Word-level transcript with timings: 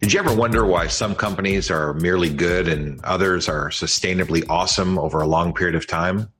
Did 0.00 0.12
you 0.12 0.20
ever 0.20 0.34
wonder 0.34 0.66
why 0.66 0.88
some 0.88 1.14
companies 1.14 1.70
are 1.70 1.94
merely 1.94 2.28
good 2.28 2.68
and 2.68 3.02
others 3.02 3.48
are 3.48 3.70
sustainably 3.70 4.44
awesome 4.48 4.98
over 4.98 5.22
a 5.22 5.26
long 5.26 5.54
period 5.54 5.74
of 5.74 5.86
time? 5.86 6.30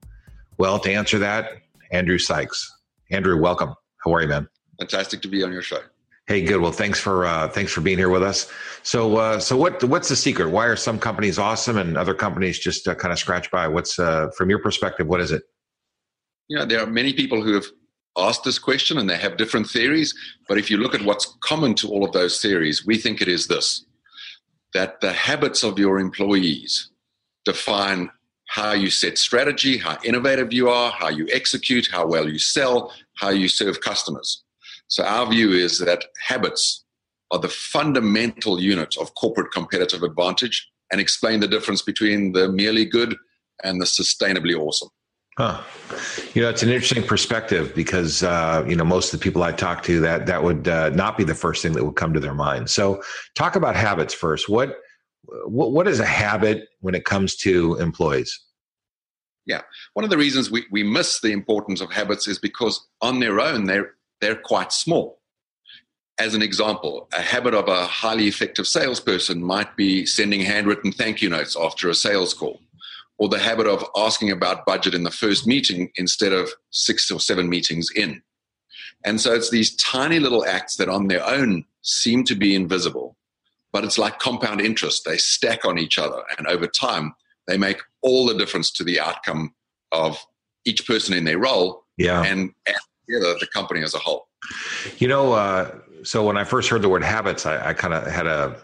Well, 0.58 0.78
to 0.80 0.92
answer 0.92 1.18
that, 1.20 1.52
Andrew 1.90 2.18
Sykes. 2.18 2.70
Andrew, 3.10 3.40
welcome. 3.40 3.74
How 4.04 4.12
are 4.14 4.20
you, 4.20 4.28
man? 4.28 4.46
Fantastic 4.78 5.22
to 5.22 5.28
be 5.28 5.42
on 5.42 5.52
your 5.52 5.62
show. 5.62 5.80
Hey, 6.26 6.42
good. 6.42 6.60
Well, 6.60 6.70
thanks 6.70 7.00
for 7.00 7.24
uh, 7.24 7.48
thanks 7.48 7.72
for 7.72 7.80
being 7.80 7.96
here 7.96 8.10
with 8.10 8.22
us. 8.22 8.50
So, 8.82 9.16
uh, 9.16 9.38
so 9.38 9.56
what 9.56 9.82
what's 9.84 10.10
the 10.10 10.16
secret? 10.16 10.50
Why 10.50 10.66
are 10.66 10.76
some 10.76 10.98
companies 10.98 11.38
awesome 11.38 11.78
and 11.78 11.96
other 11.96 12.14
companies 12.14 12.58
just 12.58 12.86
uh, 12.86 12.94
kind 12.94 13.10
of 13.10 13.18
scratch 13.18 13.50
by? 13.50 13.68
What's 13.68 13.98
uh, 13.98 14.28
from 14.36 14.50
your 14.50 14.58
perspective? 14.58 15.06
What 15.06 15.20
is 15.20 15.32
it? 15.32 15.44
You 16.48 16.58
know, 16.58 16.66
there 16.66 16.80
are 16.80 16.86
many 16.86 17.14
people 17.14 17.42
who 17.42 17.54
have 17.54 17.64
asked 18.16 18.44
this 18.44 18.58
question 18.58 18.98
and 18.98 19.08
they 19.08 19.16
have 19.16 19.36
different 19.36 19.68
theories. 19.68 20.14
But 20.48 20.58
if 20.58 20.70
you 20.70 20.78
look 20.78 20.94
at 20.94 21.04
what's 21.04 21.36
common 21.40 21.74
to 21.76 21.88
all 21.88 22.04
of 22.04 22.12
those 22.12 22.40
theories, 22.40 22.86
we 22.86 22.98
think 22.98 23.20
it 23.20 23.28
is 23.28 23.46
this: 23.46 23.84
that 24.74 25.00
the 25.00 25.12
habits 25.12 25.62
of 25.62 25.78
your 25.78 25.98
employees 25.98 26.90
define 27.44 28.10
how 28.48 28.72
you 28.72 28.90
set 28.90 29.18
strategy, 29.18 29.76
how 29.76 29.98
innovative 30.04 30.52
you 30.52 30.68
are, 30.68 30.90
how 30.92 31.08
you 31.08 31.26
execute, 31.32 31.88
how 31.90 32.06
well 32.06 32.28
you 32.28 32.38
sell, 32.38 32.92
how 33.14 33.30
you 33.30 33.48
serve 33.48 33.80
customers. 33.80 34.44
So 34.88 35.04
our 35.04 35.28
view 35.28 35.50
is 35.52 35.78
that 35.80 36.04
habits 36.20 36.84
are 37.32 37.40
the 37.40 37.48
fundamental 37.48 38.60
unit 38.60 38.96
of 39.00 39.14
corporate 39.14 39.50
competitive 39.52 40.04
advantage 40.04 40.68
and 40.92 41.00
explain 41.00 41.40
the 41.40 41.48
difference 41.48 41.82
between 41.82 42.32
the 42.32 42.48
merely 42.48 42.84
good 42.84 43.16
and 43.64 43.80
the 43.80 43.84
sustainably 43.84 44.56
awesome. 44.56 44.90
Huh. 45.38 45.62
You 46.32 46.42
know, 46.42 46.48
it's 46.48 46.62
an 46.62 46.70
interesting 46.70 47.02
perspective 47.02 47.74
because 47.74 48.22
uh, 48.22 48.64
you 48.66 48.74
know 48.74 48.84
most 48.84 49.12
of 49.12 49.20
the 49.20 49.22
people 49.22 49.42
I 49.42 49.52
talk 49.52 49.82
to 49.84 50.00
that 50.00 50.26
that 50.26 50.42
would 50.42 50.66
uh, 50.66 50.90
not 50.90 51.18
be 51.18 51.24
the 51.24 51.34
first 51.34 51.62
thing 51.62 51.72
that 51.74 51.84
would 51.84 51.96
come 51.96 52.14
to 52.14 52.20
their 52.20 52.34
mind. 52.34 52.70
So, 52.70 53.02
talk 53.34 53.54
about 53.54 53.76
habits 53.76 54.14
first. 54.14 54.48
What 54.48 54.78
what, 55.44 55.72
what 55.72 55.86
is 55.86 56.00
a 56.00 56.06
habit 56.06 56.68
when 56.80 56.94
it 56.94 57.04
comes 57.04 57.36
to 57.36 57.76
employees? 57.76 58.40
Yeah, 59.44 59.62
one 59.92 60.04
of 60.04 60.10
the 60.10 60.16
reasons 60.18 60.50
we, 60.50 60.64
we 60.70 60.82
miss 60.82 61.20
the 61.20 61.32
importance 61.32 61.80
of 61.80 61.92
habits 61.92 62.26
is 62.26 62.38
because 62.38 62.86
on 63.02 63.20
their 63.20 63.38
own 63.38 63.66
they're 63.66 63.94
they're 64.22 64.36
quite 64.36 64.72
small. 64.72 65.20
As 66.18 66.34
an 66.34 66.40
example, 66.40 67.08
a 67.12 67.20
habit 67.20 67.52
of 67.52 67.68
a 67.68 67.84
highly 67.84 68.26
effective 68.26 68.66
salesperson 68.66 69.42
might 69.42 69.76
be 69.76 70.06
sending 70.06 70.40
handwritten 70.40 70.92
thank 70.92 71.20
you 71.20 71.28
notes 71.28 71.56
after 71.60 71.90
a 71.90 71.94
sales 71.94 72.32
call, 72.32 72.58
or 73.18 73.28
the 73.28 73.38
habit 73.38 73.66
of 73.66 73.84
asking 73.96 74.30
about 74.30 74.66
budget 74.66 74.94
in 74.94 75.04
the 75.04 75.10
first 75.10 75.46
meeting 75.46 75.90
instead 75.96 76.32
of 76.32 76.50
six 76.70 77.10
or 77.10 77.20
seven 77.20 77.48
meetings 77.48 77.90
in. 77.94 78.22
And 79.04 79.20
so 79.20 79.32
it's 79.34 79.50
these 79.50 79.74
tiny 79.76 80.18
little 80.18 80.44
acts 80.44 80.76
that 80.76 80.88
on 80.88 81.06
their 81.06 81.24
own 81.24 81.64
seem 81.82 82.24
to 82.24 82.34
be 82.34 82.54
invisible, 82.54 83.16
but 83.72 83.84
it's 83.84 83.98
like 83.98 84.18
compound 84.18 84.60
interest. 84.60 85.04
They 85.04 85.16
stack 85.16 85.64
on 85.64 85.78
each 85.78 85.98
other, 85.98 86.22
and 86.36 86.46
over 86.46 86.66
time, 86.66 87.14
they 87.46 87.56
make 87.56 87.80
all 88.02 88.26
the 88.26 88.34
difference 88.34 88.70
to 88.72 88.84
the 88.84 89.00
outcome 89.00 89.54
of 89.92 90.18
each 90.64 90.86
person 90.86 91.14
in 91.14 91.24
their 91.24 91.38
role 91.38 91.84
yeah. 91.96 92.22
and, 92.24 92.52
and 92.66 92.76
the, 93.06 93.36
the 93.38 93.46
company 93.52 93.82
as 93.82 93.94
a 93.94 93.98
whole. 93.98 94.26
You 94.98 95.08
know, 95.08 95.32
uh, 95.32 95.72
so 96.02 96.24
when 96.24 96.36
I 96.36 96.44
first 96.44 96.68
heard 96.68 96.82
the 96.82 96.88
word 96.88 97.04
habits, 97.04 97.46
I, 97.46 97.68
I 97.68 97.72
kind 97.72 97.94
of 97.94 98.06
had 98.06 98.26
a, 98.26 98.60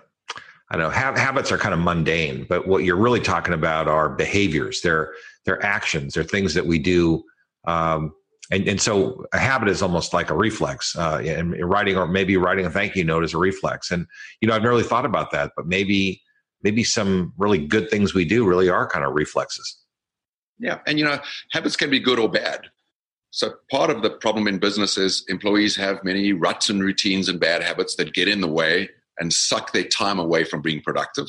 I 0.72 0.78
know 0.78 0.88
ha- 0.88 1.14
habits 1.14 1.52
are 1.52 1.58
kind 1.58 1.74
of 1.74 1.80
mundane, 1.80 2.46
but 2.48 2.66
what 2.66 2.82
you're 2.82 2.96
really 2.96 3.20
talking 3.20 3.52
about 3.52 3.88
are 3.88 4.08
behaviors. 4.08 4.80
They're 4.80 5.12
they're 5.44 5.62
actions. 5.64 6.14
They're 6.14 6.24
things 6.24 6.54
that 6.54 6.66
we 6.66 6.78
do. 6.78 7.22
Um, 7.66 8.14
and, 8.50 8.66
and 8.66 8.80
so 8.80 9.24
a 9.32 9.38
habit 9.38 9.68
is 9.68 9.82
almost 9.82 10.12
like 10.12 10.30
a 10.30 10.36
reflex. 10.36 10.96
Uh, 10.96 11.22
and 11.24 11.54
writing 11.68 11.96
or 11.96 12.08
maybe 12.08 12.36
writing 12.38 12.64
a 12.64 12.70
thank 12.70 12.96
you 12.96 13.04
note 13.04 13.22
is 13.22 13.34
a 13.34 13.38
reflex. 13.38 13.90
And 13.90 14.06
you 14.40 14.48
know, 14.48 14.54
I've 14.54 14.62
never 14.62 14.74
really 14.74 14.88
thought 14.88 15.04
about 15.04 15.30
that, 15.32 15.52
but 15.56 15.66
maybe 15.66 16.22
maybe 16.62 16.84
some 16.84 17.34
really 17.36 17.58
good 17.58 17.90
things 17.90 18.14
we 18.14 18.24
do 18.24 18.46
really 18.46 18.70
are 18.70 18.88
kind 18.88 19.04
of 19.04 19.14
reflexes. 19.14 19.78
Yeah, 20.58 20.78
and 20.86 20.98
you 20.98 21.04
know, 21.04 21.18
habits 21.50 21.76
can 21.76 21.90
be 21.90 22.00
good 22.00 22.18
or 22.18 22.30
bad. 22.30 22.62
So 23.30 23.54
part 23.70 23.90
of 23.90 24.02
the 24.02 24.10
problem 24.10 24.48
in 24.48 24.58
business 24.58 24.96
is 24.96 25.24
employees 25.28 25.76
have 25.76 26.02
many 26.02 26.32
ruts 26.32 26.70
and 26.70 26.82
routines 26.82 27.28
and 27.28 27.38
bad 27.38 27.62
habits 27.62 27.96
that 27.96 28.14
get 28.14 28.28
in 28.28 28.40
the 28.40 28.48
way 28.48 28.88
and 29.22 29.32
suck 29.32 29.72
their 29.72 29.84
time 29.84 30.18
away 30.18 30.42
from 30.42 30.60
being 30.60 30.82
productive. 30.82 31.28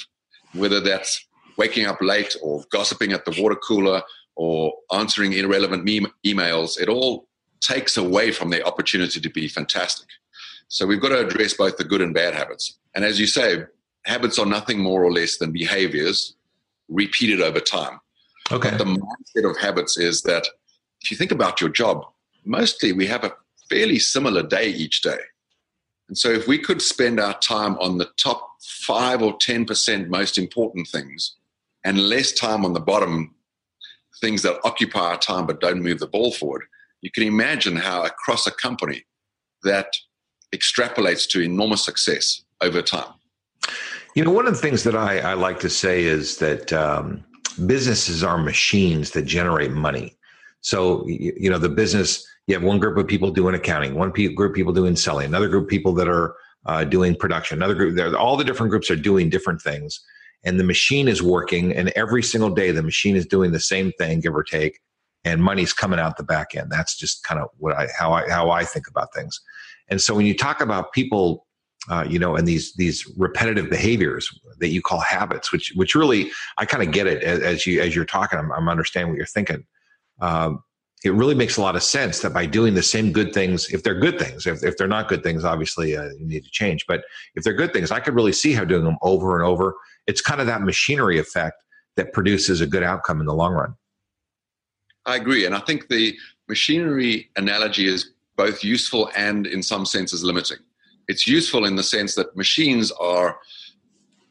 Whether 0.53 0.79
that's 0.79 1.27
waking 1.57 1.85
up 1.85 1.99
late 2.01 2.35
or 2.41 2.63
gossiping 2.71 3.13
at 3.13 3.23
the 3.23 3.39
water 3.39 3.55
cooler 3.55 4.01
or 4.35 4.73
answering 4.91 5.33
irrelevant 5.33 5.83
me- 5.83 6.07
emails, 6.25 6.81
it 6.81 6.89
all 6.89 7.27
takes 7.61 7.95
away 7.95 8.31
from 8.31 8.49
their 8.49 8.65
opportunity 8.65 9.21
to 9.21 9.29
be 9.29 9.47
fantastic. 9.47 10.07
So 10.69 10.87
we've 10.87 10.99
got 10.99 11.09
to 11.09 11.27
address 11.27 11.53
both 11.53 11.77
the 11.77 11.83
good 11.83 12.01
and 12.01 12.15
bad 12.15 12.33
habits. 12.33 12.79
And 12.95 13.05
as 13.05 13.19
you 13.19 13.27
say, 13.27 13.63
habits 14.05 14.39
are 14.39 14.47
nothing 14.47 14.79
more 14.79 15.03
or 15.03 15.11
less 15.11 15.37
than 15.37 15.51
behaviors 15.51 16.35
repeated 16.89 17.41
over 17.41 17.59
time. 17.59 17.99
Okay. 18.51 18.71
But 18.71 18.79
the 18.79 18.85
mindset 18.85 19.49
of 19.49 19.55
habits 19.57 19.99
is 19.99 20.23
that 20.23 20.47
if 21.01 21.11
you 21.11 21.15
think 21.15 21.31
about 21.31 21.61
your 21.61 21.69
job, 21.69 22.03
mostly 22.43 22.91
we 22.91 23.05
have 23.05 23.23
a 23.23 23.33
fairly 23.69 23.99
similar 23.99 24.41
day 24.41 24.69
each 24.69 25.03
day. 25.03 25.19
And 26.07 26.17
so 26.17 26.31
if 26.31 26.47
we 26.47 26.57
could 26.57 26.81
spend 26.81 27.19
our 27.19 27.37
time 27.39 27.77
on 27.79 27.97
the 27.97 28.09
top 28.17 28.57
five 28.61 29.21
or 29.21 29.37
10% 29.37 30.07
most 30.07 30.37
important 30.37 30.87
things 30.87 31.35
and 31.83 31.97
less 31.99 32.31
time 32.31 32.65
on 32.65 32.73
the 32.73 32.79
bottom 32.79 33.35
things 34.21 34.41
that 34.43 34.59
occupy 34.63 34.99
our 34.99 35.17
time 35.17 35.45
but 35.45 35.59
don't 35.59 35.81
move 35.81 35.99
the 35.99 36.07
ball 36.07 36.31
forward, 36.31 36.63
you 37.01 37.11
can 37.11 37.23
imagine 37.23 37.75
how 37.75 38.05
across 38.05 38.47
a 38.47 38.51
company 38.51 39.03
that 39.63 39.87
extrapolates 40.53 41.27
to 41.29 41.41
enormous 41.41 41.83
success 41.83 42.43
over 42.61 42.81
time. 42.81 43.13
You 44.15 44.23
know, 44.23 44.31
one 44.31 44.47
of 44.47 44.53
the 44.53 44.59
things 44.59 44.83
that 44.83 44.95
I, 44.95 45.19
I 45.19 45.33
like 45.33 45.59
to 45.61 45.69
say 45.69 46.03
is 46.03 46.37
that 46.37 46.71
um, 46.71 47.23
businesses 47.65 48.23
are 48.23 48.37
machines 48.37 49.11
that 49.11 49.23
generate 49.23 49.71
money. 49.71 50.15
So, 50.63 51.05
you 51.07 51.49
know, 51.49 51.57
the 51.57 51.69
business, 51.69 52.25
you 52.47 52.55
have 52.55 52.63
one 52.63 52.79
group 52.79 52.97
of 52.97 53.05
people 53.05 53.31
doing 53.31 53.53
accounting, 53.53 53.95
one 53.95 54.11
group 54.11 54.39
of 54.39 54.55
people 54.55 54.73
doing 54.73 54.95
selling, 54.95 55.27
another 55.27 55.49
group 55.49 55.63
of 55.63 55.69
people 55.69 55.93
that 55.93 56.07
are 56.07 56.35
uh, 56.65 56.85
doing 56.85 57.15
production, 57.15 57.57
another 57.59 57.75
group, 57.75 58.15
all 58.17 58.37
the 58.37 58.45
different 58.45 58.69
groups 58.69 58.89
are 58.89 58.95
doing 58.95 59.29
different 59.29 59.61
things. 59.61 59.99
And 60.45 60.59
the 60.59 60.63
machine 60.63 61.07
is 61.07 61.21
working, 61.21 61.73
and 61.73 61.89
every 61.95 62.23
single 62.23 62.49
day 62.49 62.71
the 62.71 62.83
machine 62.83 63.15
is 63.15 63.25
doing 63.25 63.51
the 63.51 63.59
same 63.59 63.91
thing, 63.93 64.19
give 64.19 64.35
or 64.35 64.43
take, 64.43 64.79
and 65.23 65.41
money's 65.41 65.71
coming 65.71 65.99
out 65.99 66.17
the 66.17 66.23
back 66.23 66.55
end. 66.55 66.69
That's 66.69 66.97
just 66.97 67.23
kind 67.23 67.39
of 67.39 67.47
what 67.57 67.77
I 67.77 67.87
how 67.97 68.11
I 68.11 68.29
how 68.29 68.51
I 68.51 68.65
think 68.65 68.87
about 68.89 69.13
things. 69.13 69.39
And 69.87 70.01
so 70.01 70.13
when 70.13 70.25
you 70.25 70.35
talk 70.35 70.59
about 70.59 70.91
people 70.91 71.45
uh, 71.89 72.05
you 72.09 72.17
know, 72.17 72.35
and 72.35 72.47
these 72.47 72.73
these 72.75 73.09
repetitive 73.17 73.69
behaviors 73.69 74.29
that 74.59 74.69
you 74.69 74.81
call 74.81 74.99
habits, 74.99 75.51
which 75.51 75.73
which 75.75 75.95
really 75.95 76.31
I 76.57 76.65
kind 76.65 76.83
of 76.83 76.91
get 76.91 77.07
it 77.07 77.21
as, 77.23 77.39
as, 77.39 77.67
you 77.67 77.81
as 77.81 77.95
you're 77.95 78.05
talking. 78.05 78.39
I'm, 78.39 78.51
I'm 78.53 78.69
understanding 78.69 79.11
what 79.11 79.17
you're 79.17 79.25
thinking. 79.25 79.65
Um, 80.23 80.63
it 81.03 81.13
really 81.13 81.35
makes 81.35 81.57
a 81.57 81.61
lot 81.61 81.75
of 81.75 81.83
sense 81.83 82.21
that 82.21 82.33
by 82.33 82.45
doing 82.45 82.73
the 82.73 82.81
same 82.81 83.11
good 83.11 83.33
things, 83.33 83.69
if 83.71 83.83
they're 83.83 83.99
good 83.99 84.17
things, 84.17 84.47
if, 84.47 84.63
if 84.63 84.77
they're 84.77 84.87
not 84.87 85.09
good 85.09 85.21
things, 85.21 85.43
obviously 85.43 85.97
uh, 85.97 86.09
you 86.17 86.25
need 86.25 86.45
to 86.45 86.49
change. 86.49 86.85
But 86.87 87.03
if 87.35 87.43
they're 87.43 87.53
good 87.53 87.73
things, 87.73 87.91
I 87.91 87.99
could 87.99 88.15
really 88.15 88.31
see 88.31 88.53
how 88.53 88.63
doing 88.63 88.85
them 88.85 88.97
over 89.01 89.37
and 89.37 89.45
over, 89.45 89.75
it's 90.07 90.21
kind 90.21 90.39
of 90.39 90.47
that 90.47 90.61
machinery 90.61 91.19
effect 91.19 91.61
that 91.97 92.13
produces 92.13 92.61
a 92.61 92.67
good 92.67 92.83
outcome 92.83 93.19
in 93.19 93.25
the 93.25 93.33
long 93.33 93.53
run. 93.53 93.75
I 95.05 95.17
agree. 95.17 95.45
And 95.45 95.53
I 95.53 95.59
think 95.59 95.89
the 95.89 96.15
machinery 96.47 97.29
analogy 97.35 97.85
is 97.85 98.11
both 98.37 98.63
useful 98.63 99.11
and, 99.13 99.45
in 99.45 99.61
some 99.61 99.85
senses, 99.85 100.23
limiting. 100.23 100.59
It's 101.09 101.27
useful 101.27 101.65
in 101.65 101.75
the 101.75 101.83
sense 101.83 102.15
that 102.15 102.33
machines 102.37 102.91
are 102.91 103.37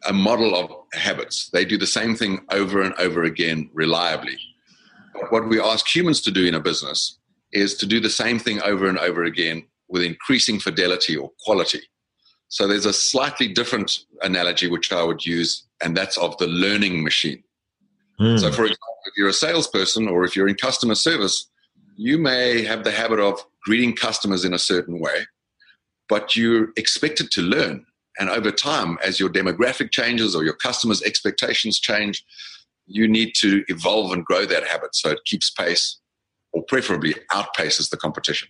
a 0.08 0.12
model 0.12 0.56
of 0.56 0.72
habits, 0.94 1.50
they 1.50 1.66
do 1.66 1.76
the 1.76 1.86
same 1.86 2.16
thing 2.16 2.40
over 2.50 2.80
and 2.82 2.94
over 2.94 3.24
again 3.24 3.68
reliably 3.74 4.38
what 5.31 5.49
we 5.49 5.61
ask 5.61 5.87
humans 5.94 6.20
to 6.23 6.31
do 6.31 6.47
in 6.47 6.55
a 6.55 6.61
business 6.61 7.19
is 7.53 7.75
to 7.76 7.87
do 7.87 8.00
the 8.00 8.11
same 8.11 8.38
thing 8.38 8.62
over 8.62 8.88
and 8.88 8.99
over 8.99 9.25
again 9.25 9.64
with 9.88 10.03
increasing 10.03 10.59
fidelity 10.59 11.17
or 11.17 11.31
quality. 11.44 11.82
So 12.49 12.67
there's 12.67 12.87
a 12.87 12.93
slightly 12.93 13.49
different 13.49 13.91
analogy 14.23 14.69
which 14.69 14.93
I 14.93 15.03
would 15.03 15.25
use, 15.25 15.67
and 15.82 15.97
that's 15.97 16.19
of 16.19 16.37
the 16.38 16.47
learning 16.47 17.03
machine. 17.03 17.43
Mm. 18.20 18.38
So, 18.38 18.53
for 18.53 18.64
example, 18.64 18.97
if 19.06 19.14
you're 19.17 19.29
a 19.29 19.32
salesperson 19.32 20.09
or 20.09 20.25
if 20.25 20.37
you're 20.37 20.49
in 20.49 20.55
customer 20.55 20.94
service, 20.94 21.49
you 21.97 22.19
may 22.19 22.62
have 22.62 22.85
the 22.85 22.91
habit 22.91 23.20
of 23.20 23.44
greeting 23.64 23.94
customers 23.94 24.44
in 24.44 24.55
a 24.55 24.59
certain 24.59 24.99
way, 24.99 25.26
but 26.09 26.37
you're 26.37 26.73
expected 26.76 27.31
to 27.32 27.43
learn. 27.43 27.87
And 28.19 28.29
over 28.29 28.50
time, 28.50 28.99
as 29.03 29.19
your 29.19 29.31
demographic 29.31 29.91
changes 29.91 30.37
or 30.37 30.44
your 30.44 30.55
customers' 30.55 31.03
expectations 31.03 31.81
change, 31.81 32.25
you 32.87 33.08
need 33.08 33.34
to 33.37 33.64
evolve 33.69 34.12
and 34.12 34.25
grow 34.25 34.44
that 34.46 34.67
habit 34.67 34.94
so 34.94 35.11
it 35.11 35.25
keeps 35.25 35.50
pace 35.50 35.99
or 36.52 36.62
preferably 36.64 37.14
outpaces 37.32 37.90
the 37.90 37.96
competition. 37.96 38.49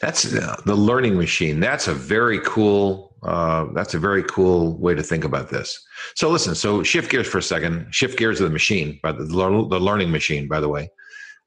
That's 0.00 0.32
uh, 0.32 0.60
the 0.66 0.76
learning 0.76 1.16
machine. 1.16 1.60
That's 1.60 1.88
a 1.88 1.94
very 1.94 2.40
cool. 2.40 3.16
Uh, 3.22 3.66
that's 3.74 3.92
a 3.92 3.98
very 3.98 4.22
cool 4.22 4.78
way 4.78 4.94
to 4.94 5.02
think 5.02 5.24
about 5.24 5.50
this. 5.50 5.78
So 6.14 6.30
listen. 6.30 6.54
So 6.54 6.82
shift 6.82 7.10
gears 7.10 7.26
for 7.26 7.38
a 7.38 7.42
second. 7.42 7.92
Shift 7.92 8.18
gears 8.18 8.38
to 8.38 8.44
the 8.44 8.50
machine, 8.50 8.98
by 9.02 9.12
the, 9.12 9.24
the 9.24 9.80
learning 9.80 10.10
machine. 10.10 10.48
By 10.48 10.60
the 10.60 10.68
way, 10.68 10.90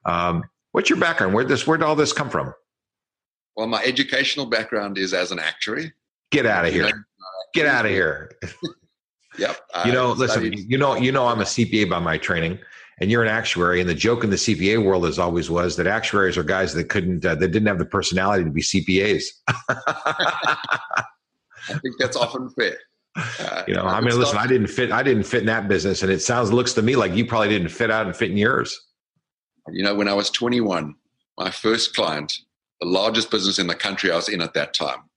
um, 0.05 0.43
what's 0.73 0.89
your 0.89 0.99
background? 0.99 1.33
Where 1.33 1.45
this? 1.45 1.65
Where 1.65 1.77
did 1.77 1.85
all 1.85 1.95
this 1.95 2.13
come 2.13 2.29
from? 2.29 2.53
Well, 3.55 3.67
my 3.67 3.83
educational 3.83 4.47
background 4.47 4.97
is 4.97 5.13
as 5.13 5.31
an 5.31 5.39
actuary. 5.39 5.93
Get 6.31 6.45
out 6.45 6.65
of 6.65 6.73
here. 6.73 7.05
Get 7.53 7.65
out 7.67 7.85
of 7.85 7.91
here. 7.91 8.31
Yep. 9.37 9.57
You 9.85 9.91
know, 9.91 10.11
listen, 10.11 10.53
you 10.53 10.77
know, 10.77 10.95
you 10.95 11.11
know, 11.11 11.27
I'm 11.27 11.39
a 11.39 11.45
CPA 11.45 11.89
by 11.89 11.99
my 11.99 12.17
training, 12.17 12.59
and 12.99 13.09
you're 13.09 13.23
an 13.23 13.29
actuary. 13.29 13.81
And 13.81 13.89
the 13.89 13.95
joke 13.95 14.23
in 14.23 14.29
the 14.29 14.35
CPA 14.35 14.83
world, 14.83 15.05
as 15.05 15.19
always, 15.19 15.49
was 15.49 15.75
that 15.77 15.87
actuaries 15.87 16.37
are 16.37 16.43
guys 16.43 16.73
that 16.73 16.89
couldn't, 16.89 17.25
uh, 17.25 17.35
that 17.35 17.47
didn't 17.49 17.67
have 17.67 17.79
the 17.79 17.85
personality 17.85 18.43
to 18.43 18.51
be 18.51 18.61
CPAs. 18.61 19.23
I 19.47 21.05
think 21.67 21.95
that's 21.97 22.15
often 22.15 22.49
fair. 22.51 22.77
Uh, 23.15 23.63
you 23.67 23.75
know, 23.75 23.83
I, 23.83 23.97
I 23.97 24.01
mean, 24.01 24.17
listen, 24.17 24.37
I 24.37 24.47
didn't 24.47 24.67
fit, 24.67 24.91
I 24.91 25.03
didn't 25.03 25.23
fit 25.23 25.41
in 25.41 25.45
that 25.47 25.67
business, 25.67 26.01
and 26.01 26.11
it 26.11 26.21
sounds, 26.21 26.51
looks 26.51 26.73
to 26.73 26.81
me 26.81 26.95
like 26.95 27.13
you 27.13 27.25
probably 27.25 27.49
didn't 27.49 27.69
fit 27.69 27.91
out 27.91 28.05
and 28.05 28.15
fit 28.15 28.31
in 28.31 28.37
yours. 28.37 28.79
You 29.71 29.83
know, 29.83 29.95
when 29.95 30.07
I 30.07 30.13
was 30.13 30.29
21, 30.29 30.95
my 31.37 31.51
first 31.51 31.95
client, 31.95 32.33
the 32.81 32.87
largest 32.87 33.31
business 33.31 33.59
in 33.59 33.67
the 33.67 33.75
country 33.75 34.11
I 34.11 34.15
was 34.15 34.29
in 34.29 34.41
at 34.41 34.53
that 34.55 34.73
time, 34.73 35.09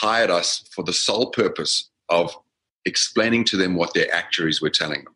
hired 0.00 0.30
us 0.30 0.68
for 0.74 0.84
the 0.84 0.92
sole 0.92 1.30
purpose 1.30 1.90
of 2.08 2.36
explaining 2.84 3.44
to 3.44 3.56
them 3.56 3.74
what 3.74 3.94
their 3.94 4.12
actuaries 4.12 4.60
were 4.60 4.70
telling 4.70 5.04
them. 5.04 5.14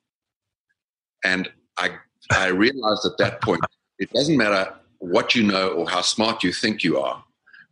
And 1.25 1.49
I, 1.79 1.91
I 2.31 2.49
realized 2.49 3.07
at 3.07 3.19
that 3.19 3.43
point, 3.43 3.63
it 3.99 4.11
doesn't 4.11 4.37
matter 4.37 4.75
what 4.99 5.35
you 5.35 5.43
know 5.43 5.69
or 5.69 5.89
how 5.89 6.01
smart 6.01 6.43
you 6.43 6.53
think 6.53 6.83
you 6.83 6.99
are. 6.99 7.25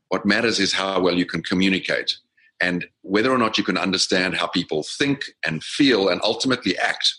What 0.09 0.27
matters 0.27 0.61
is 0.61 0.73
how 0.73 1.01
well 1.01 1.17
you 1.17 1.27
can 1.27 1.43
communicate 1.43 2.17
and 2.61 2.87
whether 3.03 3.33
or 3.33 3.39
not 3.39 3.59
you 3.59 3.65
can 3.65 3.77
understand 3.77 4.37
how 4.37 4.47
people 4.47 4.85
think 4.85 5.25
and 5.45 5.65
feel 5.65 6.09
and 6.09 6.21
ultimately 6.23 6.79
act. 6.79 7.15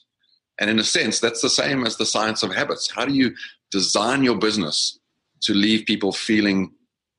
And 0.59 0.69
in 0.69 0.79
a 0.79 0.83
sense, 0.83 1.19
that's 1.19 1.41
the 1.41 1.49
same 1.49 1.85
as 1.85 1.97
the 1.97 2.05
science 2.05 2.43
of 2.43 2.53
habits. 2.53 2.89
How 2.89 3.05
do 3.05 3.13
you 3.13 3.35
design 3.71 4.23
your 4.23 4.37
business 4.37 4.99
to 5.41 5.53
leave 5.53 5.85
people 5.85 6.11
feeling 6.11 6.71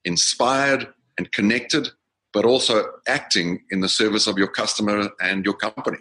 inspired 0.05 0.89
and 1.19 1.31
connected 1.33 1.89
but 2.35 2.45
also 2.45 2.91
acting 3.07 3.63
in 3.71 3.81
the 3.81 3.89
service 3.89 4.27
of 4.27 4.37
your 4.37 4.49
customer 4.49 5.09
and 5.23 5.45
your 5.45 5.55
company. 5.55 5.99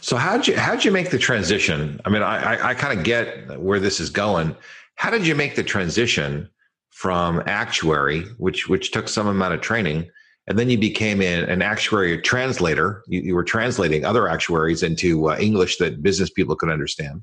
So 0.00 0.16
how'd 0.16 0.48
you 0.48 0.56
how'd 0.56 0.84
you 0.84 0.90
make 0.90 1.10
the 1.10 1.18
transition? 1.18 2.00
I 2.06 2.08
mean, 2.08 2.22
I, 2.22 2.54
I, 2.54 2.70
I 2.70 2.74
kind 2.74 2.98
of 2.98 3.04
get 3.04 3.60
where 3.60 3.78
this 3.78 4.00
is 4.00 4.08
going. 4.08 4.56
How 4.94 5.10
did 5.10 5.26
you 5.26 5.34
make 5.34 5.54
the 5.54 5.62
transition 5.62 6.48
from 6.90 7.42
actuary, 7.46 8.22
which 8.38 8.68
which 8.68 8.90
took 8.90 9.08
some 9.08 9.26
amount 9.26 9.52
of 9.52 9.60
training, 9.60 10.08
and 10.46 10.58
then 10.58 10.70
you 10.70 10.78
became 10.78 11.20
an, 11.20 11.44
an 11.50 11.60
actuary 11.60 12.18
translator? 12.22 13.04
You, 13.06 13.20
you, 13.20 13.34
were 13.34 13.44
translating 13.44 14.06
other 14.06 14.26
actuaries 14.26 14.82
into 14.82 15.28
uh, 15.28 15.36
English 15.38 15.76
that 15.78 16.02
business 16.02 16.30
people 16.30 16.56
could 16.56 16.70
understand, 16.70 17.22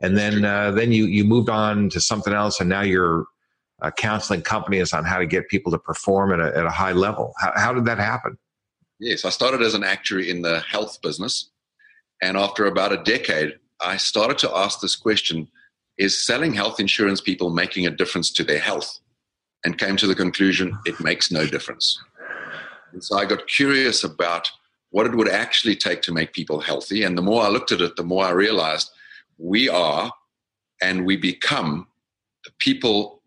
and 0.00 0.18
then 0.18 0.44
uh, 0.44 0.72
then 0.72 0.92
you 0.92 1.06
you 1.06 1.24
moved 1.24 1.48
on 1.48 1.88
to 1.90 2.00
something 2.00 2.34
else, 2.34 2.60
and 2.60 2.68
now 2.68 2.82
you're 2.82 3.24
uh, 3.82 3.90
counseling 3.90 4.42
companies 4.42 4.92
on 4.92 5.04
how 5.04 5.18
to 5.18 5.26
get 5.26 5.48
people 5.48 5.72
to 5.72 5.78
perform 5.78 6.32
at 6.32 6.40
a, 6.40 6.56
at 6.56 6.66
a 6.66 6.70
high 6.70 6.92
level. 6.92 7.32
How, 7.38 7.52
how 7.56 7.72
did 7.72 7.84
that 7.86 7.98
happen? 7.98 8.38
Yes, 8.98 9.24
I 9.24 9.30
started 9.30 9.62
as 9.62 9.74
an 9.74 9.84
actuary 9.84 10.28
in 10.28 10.42
the 10.42 10.60
health 10.60 11.00
business. 11.02 11.50
And 12.22 12.36
after 12.36 12.66
about 12.66 12.92
a 12.92 13.02
decade, 13.02 13.58
I 13.80 13.96
started 13.96 14.38
to 14.38 14.54
ask 14.54 14.80
this 14.80 14.96
question 14.96 15.48
Is 15.96 16.26
selling 16.26 16.54
health 16.54 16.78
insurance 16.80 17.20
people 17.20 17.50
making 17.50 17.86
a 17.86 17.90
difference 17.90 18.30
to 18.32 18.44
their 18.44 18.58
health? 18.58 19.00
And 19.62 19.76
came 19.76 19.96
to 19.98 20.06
the 20.06 20.14
conclusion 20.14 20.78
it 20.86 21.00
makes 21.00 21.30
no 21.30 21.46
difference. 21.46 22.02
And 22.92 23.04
so 23.04 23.18
I 23.18 23.26
got 23.26 23.46
curious 23.46 24.02
about 24.02 24.50
what 24.88 25.06
it 25.06 25.14
would 25.14 25.28
actually 25.28 25.76
take 25.76 26.02
to 26.02 26.12
make 26.12 26.32
people 26.32 26.60
healthy. 26.60 27.02
And 27.02 27.16
the 27.16 27.22
more 27.22 27.42
I 27.42 27.48
looked 27.48 27.70
at 27.70 27.82
it, 27.82 27.96
the 27.96 28.02
more 28.02 28.24
I 28.24 28.30
realized 28.30 28.90
we 29.38 29.68
are 29.68 30.12
and 30.80 31.06
we 31.06 31.16
become 31.16 31.86
the 32.44 32.50
people 32.58 33.19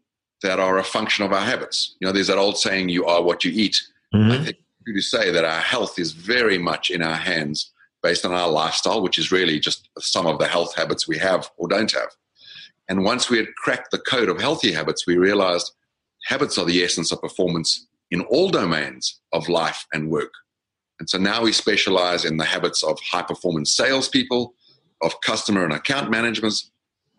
that 0.44 0.60
are 0.60 0.78
a 0.78 0.84
function 0.84 1.26
of 1.26 1.34
our 1.34 1.42
habits. 1.42 1.96
You 2.00 2.06
know, 2.06 2.12
there's 2.12 2.28
that 2.28 2.38
old 2.38 2.58
saying, 2.58 2.90
you 2.90 3.06
are 3.06 3.24
what 3.24 3.44
you 3.44 3.52
eat. 3.52 3.82
Mm-hmm. 4.14 4.32
I 4.32 4.44
think 4.44 4.58
to 4.86 5.02
say 5.02 5.32
that 5.32 5.46
our 5.46 5.62
health 5.62 5.98
is 5.98 6.12
very 6.12 6.58
much 6.58 6.90
in 6.92 7.02
our 7.02 7.16
hands 7.16 7.72
based 8.04 8.26
on 8.26 8.34
our 8.34 8.50
lifestyle, 8.50 9.02
which 9.02 9.18
is 9.18 9.32
really 9.32 9.60
just 9.60 9.90
some 10.00 10.28
of 10.28 10.38
the 10.38 10.48
health 10.48 10.76
habits 10.76 11.08
we 11.08 11.18
have 11.18 11.50
or 11.58 11.68
don't 11.70 11.92
have. 11.94 12.10
And 12.90 13.06
once 13.06 13.30
we 13.30 13.38
had 13.38 13.56
cracked 13.56 13.92
the 13.92 13.98
code 13.98 14.28
of 14.28 14.42
healthy 14.42 14.74
habits, 14.74 15.08
we 15.08 15.16
realized 15.16 15.72
habits 16.26 16.58
are 16.58 16.66
the 16.66 16.84
essence 16.84 17.14
of 17.14 17.22
performance 17.22 17.88
in 18.12 18.22
all 18.22 18.50
domains 18.50 19.22
of 19.32 19.48
life 19.48 19.88
and 19.94 20.12
work. 20.12 20.34
And 21.00 21.10
so 21.10 21.18
now 21.18 21.44
we 21.44 21.54
specialize 21.54 22.26
in 22.26 22.38
the 22.38 22.46
habits 22.46 22.84
of 22.84 23.00
high 23.00 23.24
performance 23.24 23.76
salespeople, 23.76 24.54
of 25.02 25.20
customer 25.22 25.64
and 25.64 25.74
account 25.74 26.12
management, 26.12 26.62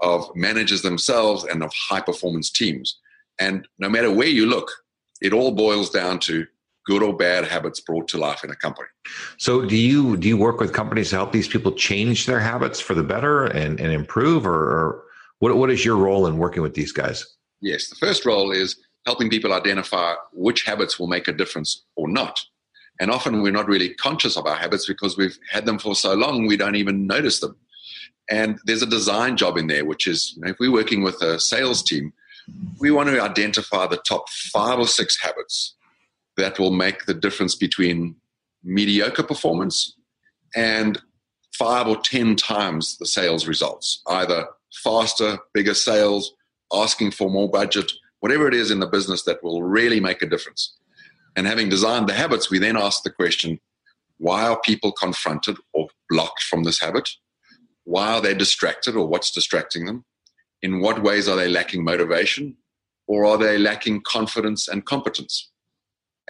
of 0.00 0.30
managers 0.36 0.82
themselves, 0.82 1.44
and 1.44 1.62
of 1.62 1.72
high 1.88 2.00
performance 2.00 2.50
teams. 2.50 2.98
And 3.40 3.66
no 3.78 3.88
matter 3.88 4.10
where 4.10 4.28
you 4.28 4.46
look, 4.46 4.70
it 5.20 5.32
all 5.32 5.52
boils 5.52 5.90
down 5.90 6.18
to 6.20 6.46
good 6.86 7.02
or 7.02 7.16
bad 7.16 7.46
habits 7.46 7.80
brought 7.80 8.08
to 8.08 8.18
life 8.18 8.44
in 8.44 8.50
a 8.50 8.56
company. 8.56 8.88
So 9.38 9.64
do 9.64 9.76
you 9.76 10.16
do 10.16 10.28
you 10.28 10.36
work 10.36 10.60
with 10.60 10.72
companies 10.72 11.10
to 11.10 11.16
help 11.16 11.32
these 11.32 11.48
people 11.48 11.72
change 11.72 12.26
their 12.26 12.40
habits 12.40 12.78
for 12.80 12.94
the 12.94 13.02
better 13.02 13.44
and, 13.44 13.80
and 13.80 13.92
improve 13.92 14.46
or, 14.46 14.52
or 14.54 15.04
what, 15.38 15.56
what 15.56 15.70
is 15.70 15.84
your 15.84 15.96
role 15.96 16.26
in 16.26 16.38
working 16.38 16.62
with 16.62 16.74
these 16.74 16.92
guys? 16.92 17.26
Yes, 17.60 17.88
the 17.88 17.96
first 17.96 18.26
role 18.26 18.50
is 18.50 18.76
helping 19.06 19.30
people 19.30 19.52
identify 19.52 20.14
which 20.32 20.64
habits 20.64 20.98
will 20.98 21.06
make 21.06 21.28
a 21.28 21.32
difference 21.32 21.84
or 21.96 22.08
not. 22.08 22.38
And 23.00 23.10
often 23.10 23.42
we're 23.42 23.52
not 23.52 23.66
really 23.66 23.94
conscious 23.94 24.36
of 24.36 24.46
our 24.46 24.54
habits 24.54 24.86
because 24.86 25.16
we've 25.16 25.38
had 25.50 25.66
them 25.66 25.78
for 25.78 25.94
so 25.94 26.14
long 26.14 26.46
we 26.46 26.56
don't 26.56 26.76
even 26.76 27.06
notice 27.06 27.40
them. 27.40 27.56
And 28.30 28.58
there's 28.64 28.82
a 28.82 28.86
design 28.86 29.36
job 29.36 29.58
in 29.58 29.66
there, 29.66 29.84
which 29.84 30.06
is 30.06 30.34
you 30.36 30.42
know, 30.42 30.50
if 30.50 30.56
we're 30.58 30.72
working 30.72 31.02
with 31.02 31.20
a 31.22 31.38
sales 31.38 31.82
team, 31.82 32.12
we 32.78 32.90
want 32.90 33.08
to 33.08 33.22
identify 33.22 33.86
the 33.86 33.98
top 33.98 34.28
five 34.52 34.78
or 34.78 34.86
six 34.86 35.20
habits 35.22 35.76
that 36.36 36.58
will 36.58 36.72
make 36.72 37.06
the 37.06 37.14
difference 37.14 37.54
between 37.54 38.16
mediocre 38.62 39.22
performance 39.22 39.96
and 40.54 41.00
five 41.56 41.86
or 41.86 41.96
10 42.00 42.36
times 42.36 42.96
the 42.98 43.06
sales 43.06 43.46
results, 43.46 44.02
either 44.08 44.46
faster, 44.82 45.38
bigger 45.52 45.74
sales, 45.74 46.34
asking 46.72 47.12
for 47.12 47.30
more 47.30 47.48
budget, 47.48 47.92
whatever 48.20 48.48
it 48.48 48.54
is 48.54 48.70
in 48.70 48.80
the 48.80 48.86
business 48.86 49.22
that 49.22 49.42
will 49.42 49.62
really 49.62 50.00
make 50.00 50.22
a 50.22 50.28
difference. 50.28 50.76
And 51.36 51.46
having 51.46 51.68
designed 51.68 52.08
the 52.08 52.14
habits, 52.14 52.50
we 52.50 52.58
then 52.58 52.76
ask 52.76 53.02
the 53.02 53.10
question 53.10 53.60
why 54.18 54.46
are 54.46 54.60
people 54.60 54.92
confronted 54.92 55.56
or 55.72 55.88
blocked 56.08 56.42
from 56.42 56.62
this 56.62 56.80
habit? 56.80 57.08
Why 57.82 58.12
are 58.12 58.20
they 58.20 58.34
distracted 58.34 58.96
or 58.96 59.06
what's 59.06 59.30
distracting 59.30 59.86
them? 59.86 60.04
In 60.64 60.80
what 60.80 61.02
ways 61.02 61.28
are 61.28 61.36
they 61.36 61.46
lacking 61.46 61.84
motivation 61.84 62.56
or 63.06 63.26
are 63.26 63.36
they 63.36 63.58
lacking 63.58 64.00
confidence 64.00 64.66
and 64.66 64.86
competence? 64.86 65.50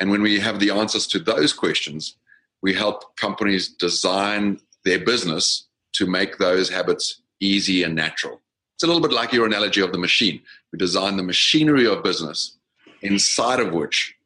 And 0.00 0.10
when 0.10 0.22
we 0.22 0.40
have 0.40 0.58
the 0.58 0.70
answers 0.72 1.06
to 1.08 1.20
those 1.20 1.52
questions, 1.52 2.16
we 2.60 2.74
help 2.74 3.16
companies 3.16 3.68
design 3.68 4.58
their 4.84 4.98
business 4.98 5.68
to 5.92 6.06
make 6.06 6.38
those 6.38 6.68
habits 6.68 7.22
easy 7.38 7.84
and 7.84 7.94
natural. 7.94 8.40
It's 8.74 8.82
a 8.82 8.88
little 8.88 9.00
bit 9.00 9.12
like 9.12 9.32
your 9.32 9.46
analogy 9.46 9.80
of 9.80 9.92
the 9.92 9.98
machine. 9.98 10.40
We 10.72 10.80
design 10.80 11.16
the 11.16 11.22
machinery 11.22 11.86
of 11.86 12.02
business 12.02 12.58
inside 13.02 13.60
of 13.60 13.72
which 13.72 14.16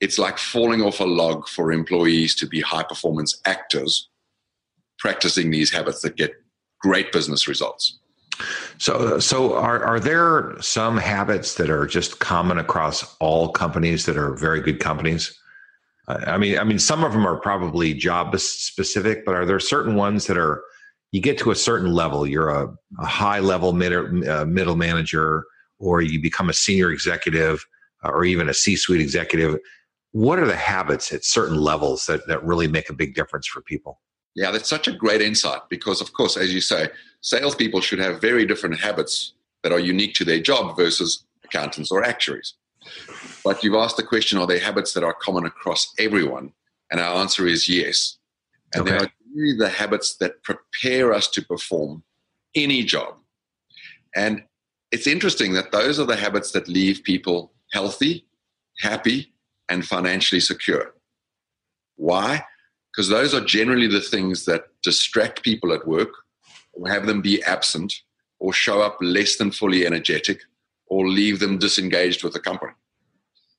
it's 0.00 0.18
like 0.18 0.36
falling 0.36 0.82
off 0.82 0.98
a 0.98 1.04
log 1.04 1.46
for 1.46 1.70
employees 1.70 2.34
to 2.36 2.46
be 2.48 2.60
high 2.60 2.82
performance 2.82 3.40
actors 3.44 4.08
practicing 4.98 5.52
these 5.52 5.70
habits 5.70 6.00
that 6.02 6.16
get 6.16 6.32
great 6.80 7.12
business 7.12 7.46
results. 7.46 8.00
So, 8.78 9.18
so 9.18 9.54
are 9.54 9.82
are 9.84 10.00
there 10.00 10.54
some 10.60 10.96
habits 10.96 11.54
that 11.54 11.70
are 11.70 11.86
just 11.86 12.18
common 12.18 12.58
across 12.58 13.16
all 13.18 13.50
companies 13.50 14.06
that 14.06 14.16
are 14.16 14.34
very 14.34 14.60
good 14.60 14.80
companies? 14.80 15.38
I 16.08 16.36
mean, 16.36 16.58
I 16.58 16.64
mean, 16.64 16.78
some 16.78 17.02
of 17.02 17.12
them 17.12 17.26
are 17.26 17.36
probably 17.36 17.94
job 17.94 18.38
specific, 18.38 19.24
but 19.24 19.34
are 19.34 19.46
there 19.46 19.60
certain 19.60 19.94
ones 19.94 20.26
that 20.26 20.36
are? 20.36 20.62
You 21.12 21.20
get 21.20 21.38
to 21.38 21.52
a 21.52 21.54
certain 21.54 21.92
level, 21.92 22.26
you're 22.26 22.50
a, 22.50 22.74
a 22.98 23.06
high 23.06 23.38
level 23.38 23.72
middle, 23.72 24.28
uh, 24.28 24.44
middle 24.44 24.74
manager, 24.74 25.44
or 25.78 26.02
you 26.02 26.20
become 26.20 26.50
a 26.50 26.52
senior 26.52 26.90
executive, 26.90 27.64
uh, 28.04 28.08
or 28.08 28.24
even 28.24 28.48
a 28.48 28.54
C 28.54 28.74
suite 28.74 29.00
executive. 29.00 29.58
What 30.10 30.40
are 30.40 30.46
the 30.46 30.56
habits 30.56 31.12
at 31.12 31.24
certain 31.24 31.56
levels 31.56 32.06
that 32.06 32.26
that 32.26 32.42
really 32.44 32.66
make 32.66 32.90
a 32.90 32.94
big 32.94 33.14
difference 33.14 33.46
for 33.46 33.62
people? 33.62 34.00
Yeah, 34.34 34.50
that's 34.50 34.68
such 34.68 34.88
a 34.88 34.92
great 34.92 35.22
insight 35.22 35.60
because, 35.68 36.00
of 36.00 36.12
course, 36.12 36.36
as 36.36 36.52
you 36.52 36.60
say, 36.60 36.88
salespeople 37.20 37.80
should 37.80 38.00
have 38.00 38.20
very 38.20 38.44
different 38.44 38.80
habits 38.80 39.34
that 39.62 39.72
are 39.72 39.78
unique 39.78 40.14
to 40.14 40.24
their 40.24 40.40
job 40.40 40.76
versus 40.76 41.24
accountants 41.44 41.90
or 41.90 42.04
actuaries. 42.04 42.54
But 43.44 43.62
you've 43.62 43.74
asked 43.74 43.96
the 43.96 44.02
question 44.02 44.38
are 44.38 44.46
there 44.46 44.58
habits 44.58 44.92
that 44.94 45.04
are 45.04 45.14
common 45.14 45.46
across 45.46 45.92
everyone? 45.98 46.52
And 46.90 47.00
our 47.00 47.16
answer 47.16 47.46
is 47.46 47.68
yes. 47.68 48.18
And 48.74 48.82
okay. 48.82 48.90
there 48.90 49.00
are 49.02 49.12
really 49.34 49.56
the 49.56 49.68
habits 49.68 50.16
that 50.16 50.42
prepare 50.42 51.12
us 51.12 51.28
to 51.28 51.42
perform 51.42 52.02
any 52.54 52.84
job. 52.84 53.16
And 54.14 54.44
it's 54.90 55.06
interesting 55.06 55.54
that 55.54 55.72
those 55.72 55.98
are 55.98 56.06
the 56.06 56.16
habits 56.16 56.52
that 56.52 56.68
leave 56.68 57.02
people 57.02 57.52
healthy, 57.72 58.26
happy, 58.80 59.32
and 59.68 59.84
financially 59.84 60.40
secure. 60.40 60.94
Why? 61.96 62.44
Because 62.94 63.08
those 63.08 63.34
are 63.34 63.40
generally 63.40 63.88
the 63.88 64.00
things 64.00 64.44
that 64.44 64.66
distract 64.82 65.42
people 65.42 65.72
at 65.72 65.86
work 65.86 66.10
or 66.74 66.88
have 66.88 67.06
them 67.06 67.20
be 67.20 67.42
absent 67.42 67.92
or 68.38 68.52
show 68.52 68.80
up 68.80 68.96
less 69.00 69.36
than 69.36 69.50
fully 69.50 69.86
energetic 69.86 70.40
or 70.86 71.08
leave 71.08 71.40
them 71.40 71.58
disengaged 71.58 72.22
with 72.22 72.34
the 72.34 72.40
company. 72.40 72.72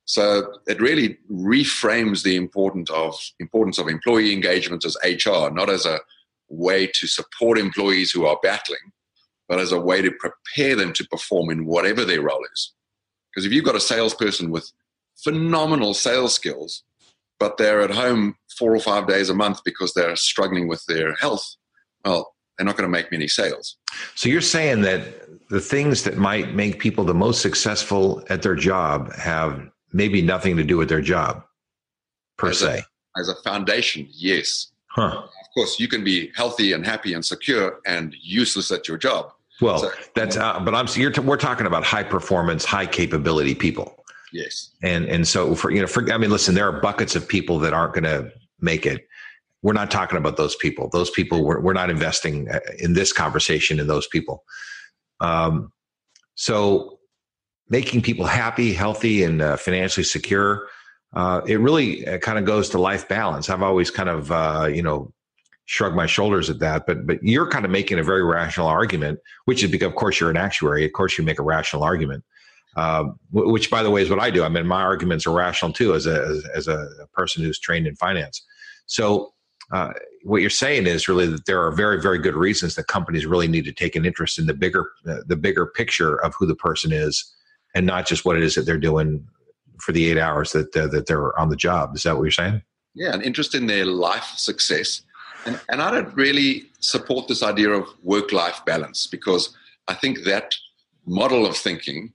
So 0.05 0.53
it 0.67 0.79
really 0.79 1.17
reframes 1.31 2.23
the 2.23 2.35
importance 2.35 2.89
of 2.91 3.19
importance 3.39 3.79
of 3.79 3.87
employee 3.87 4.31
engagement 4.31 4.85
as 4.85 4.95
HR, 5.03 5.49
not 5.49 5.69
as 5.69 5.85
a 5.85 5.99
way 6.47 6.87
to 6.87 7.07
support 7.07 7.57
employees 7.57 8.11
who 8.11 8.25
are 8.25 8.37
battling, 8.43 8.91
but 9.49 9.59
as 9.59 9.71
a 9.71 9.79
way 9.79 10.01
to 10.01 10.11
prepare 10.11 10.75
them 10.75 10.93
to 10.93 11.07
perform 11.07 11.49
in 11.49 11.65
whatever 11.65 12.05
their 12.05 12.21
role 12.21 12.45
is. 12.53 12.73
Because 13.33 13.45
if 13.45 13.51
you've 13.51 13.65
got 13.65 13.75
a 13.75 13.81
salesperson 13.81 14.51
with 14.51 14.71
phenomenal 15.23 15.93
sales 15.95 16.33
skills, 16.33 16.83
but 17.39 17.57
they're 17.57 17.81
at 17.81 17.91
home 17.91 18.35
four 18.57 18.73
or 18.75 18.79
five 18.79 19.07
days 19.07 19.29
a 19.29 19.33
month 19.33 19.59
because 19.63 19.93
they're 19.93 20.15
struggling 20.15 20.67
with 20.67 20.83
their 20.87 21.13
health, 21.15 21.45
well, 22.03 22.33
they're 22.57 22.65
not 22.65 22.77
going 22.77 22.87
to 22.87 22.91
make 22.91 23.11
many 23.11 23.27
sales. 23.27 23.77
So 24.15 24.29
you're 24.29 24.41
saying 24.41 24.81
that 24.81 25.49
the 25.49 25.59
things 25.59 26.03
that 26.03 26.17
might 26.17 26.55
make 26.55 26.79
people 26.79 27.03
the 27.03 27.13
most 27.13 27.41
successful 27.41 28.23
at 28.29 28.41
their 28.41 28.55
job 28.55 29.13
have 29.13 29.69
maybe 29.91 30.21
nothing 30.21 30.57
to 30.57 30.63
do 30.63 30.77
with 30.77 30.89
their 30.89 31.01
job 31.01 31.43
per 32.37 32.49
as 32.49 32.59
se. 32.59 32.79
A, 32.79 33.19
as 33.19 33.29
a 33.29 33.35
foundation, 33.43 34.07
yes. 34.11 34.71
Huh. 34.89 35.23
Of 35.23 35.53
course, 35.53 35.79
you 35.79 35.87
can 35.87 36.03
be 36.03 36.31
healthy 36.35 36.73
and 36.73 36.85
happy 36.85 37.13
and 37.13 37.23
secure 37.23 37.79
and 37.85 38.15
useless 38.21 38.71
at 38.71 38.87
your 38.87 38.97
job. 38.97 39.31
Well, 39.61 39.79
so, 39.79 39.91
that's 40.15 40.35
uh, 40.35 40.59
but 40.59 40.75
I'm 40.75 40.87
you're 40.95 41.11
t- 41.11 41.21
we're 41.21 41.37
talking 41.37 41.65
about 41.65 41.85
high 41.85 42.03
performance, 42.03 42.65
high 42.65 42.85
capability 42.85 43.55
people. 43.55 44.03
Yes. 44.35 44.71
And 44.83 45.05
and 45.05 45.25
so 45.25 45.55
for 45.55 45.71
you 45.71 45.79
know, 45.79 45.87
for 45.87 46.11
I 46.11 46.17
mean, 46.17 46.29
listen, 46.29 46.55
there 46.55 46.67
are 46.67 46.81
buckets 46.81 47.15
of 47.15 47.25
people 47.25 47.57
that 47.59 47.71
aren't 47.71 47.93
going 47.93 48.03
to 48.03 48.29
make 48.59 48.85
it. 48.85 49.07
We're 49.61 49.71
not 49.71 49.89
talking 49.89 50.17
about 50.17 50.35
those 50.35 50.57
people. 50.57 50.89
Those 50.89 51.09
people 51.09 51.45
we're, 51.45 51.61
we're 51.61 51.71
not 51.71 51.89
investing 51.89 52.49
uh, 52.49 52.59
in 52.77 52.93
this 52.93 53.13
conversation 53.13 53.79
in 53.79 53.87
those 53.87 54.07
people. 54.07 54.43
Um, 55.21 55.71
so 56.35 56.99
making 57.69 58.01
people 58.01 58.25
happy, 58.25 58.73
healthy, 58.73 59.23
and 59.23 59.41
uh, 59.41 59.55
financially 59.55 60.03
secure. 60.03 60.67
Uh, 61.13 61.39
it 61.47 61.61
really 61.61 62.05
uh, 62.05 62.17
kind 62.17 62.37
of 62.37 62.43
goes 62.43 62.67
to 62.71 62.77
life 62.77 63.07
balance. 63.07 63.49
I've 63.49 63.63
always 63.63 63.89
kind 63.89 64.09
of 64.09 64.33
uh, 64.33 64.67
you 64.69 64.83
know 64.83 65.13
shrugged 65.63 65.95
my 65.95 66.07
shoulders 66.07 66.49
at 66.49 66.59
that, 66.59 66.85
but 66.85 67.07
but 67.07 67.23
you're 67.23 67.49
kind 67.49 67.63
of 67.63 67.71
making 67.71 67.99
a 67.99 68.03
very 68.03 68.25
rational 68.25 68.67
argument, 68.67 69.17
which 69.45 69.63
is 69.63 69.71
because 69.71 69.87
of 69.87 69.95
course 69.95 70.19
you're 70.19 70.29
an 70.29 70.35
actuary. 70.35 70.83
Of 70.83 70.91
course 70.91 71.17
you 71.17 71.23
make 71.23 71.39
a 71.39 71.43
rational 71.43 71.83
argument 71.83 72.25
uh, 72.75 73.05
which, 73.31 73.71
by 73.71 73.81
the 73.81 73.89
way, 73.89 74.01
is 74.01 74.09
what 74.09 74.19
I 74.19 74.29
do. 74.29 74.43
I 74.43 74.49
mean, 74.49 74.67
my 74.67 74.81
arguments 74.81 75.25
are 75.25 75.31
rational 75.31 75.71
too, 75.71 75.93
as 75.93 76.07
a 76.07 76.41
as, 76.53 76.67
a 76.67 76.87
person 77.13 77.43
who's 77.43 77.59
trained 77.59 77.87
in 77.87 77.95
finance. 77.95 78.43
So, 78.85 79.33
uh, 79.71 79.93
what 80.23 80.41
you're 80.41 80.49
saying 80.49 80.85
is 80.85 81.07
really 81.07 81.27
that 81.27 81.45
there 81.45 81.65
are 81.65 81.71
very, 81.71 82.01
very 82.01 82.19
good 82.19 82.35
reasons 82.35 82.75
that 82.75 82.87
companies 82.87 83.25
really 83.25 83.47
need 83.47 83.65
to 83.65 83.71
take 83.71 83.95
an 83.95 84.05
interest 84.05 84.37
in 84.37 84.45
the 84.45 84.53
bigger 84.53 84.91
uh, 85.07 85.19
the 85.25 85.37
bigger 85.37 85.65
picture 85.65 86.21
of 86.23 86.33
who 86.37 86.45
the 86.45 86.55
person 86.55 86.91
is, 86.91 87.33
and 87.73 87.85
not 87.85 88.05
just 88.05 88.25
what 88.25 88.35
it 88.35 88.43
is 88.43 88.55
that 88.55 88.65
they're 88.65 88.77
doing 88.77 89.25
for 89.79 89.91
the 89.91 90.11
eight 90.11 90.17
hours 90.17 90.51
that 90.51 90.75
uh, 90.75 90.87
that 90.87 91.07
they're 91.07 91.37
on 91.39 91.49
the 91.49 91.55
job. 91.55 91.95
Is 91.95 92.03
that 92.03 92.17
what 92.17 92.23
you're 92.23 92.31
saying? 92.31 92.61
Yeah, 92.93 93.13
an 93.13 93.21
interest 93.21 93.55
in 93.55 93.67
their 93.67 93.85
life 93.85 94.33
success. 94.35 95.01
And, 95.45 95.59
and 95.69 95.81
I 95.81 95.91
don't 95.91 96.13
really 96.15 96.71
support 96.79 97.27
this 97.27 97.43
idea 97.43 97.69
of 97.69 97.87
work 98.03 98.31
life 98.31 98.61
balance 98.65 99.05
because 99.05 99.55
I 99.87 99.93
think 99.93 100.23
that 100.23 100.55
model 101.05 101.45
of 101.45 101.55
thinking 101.55 102.13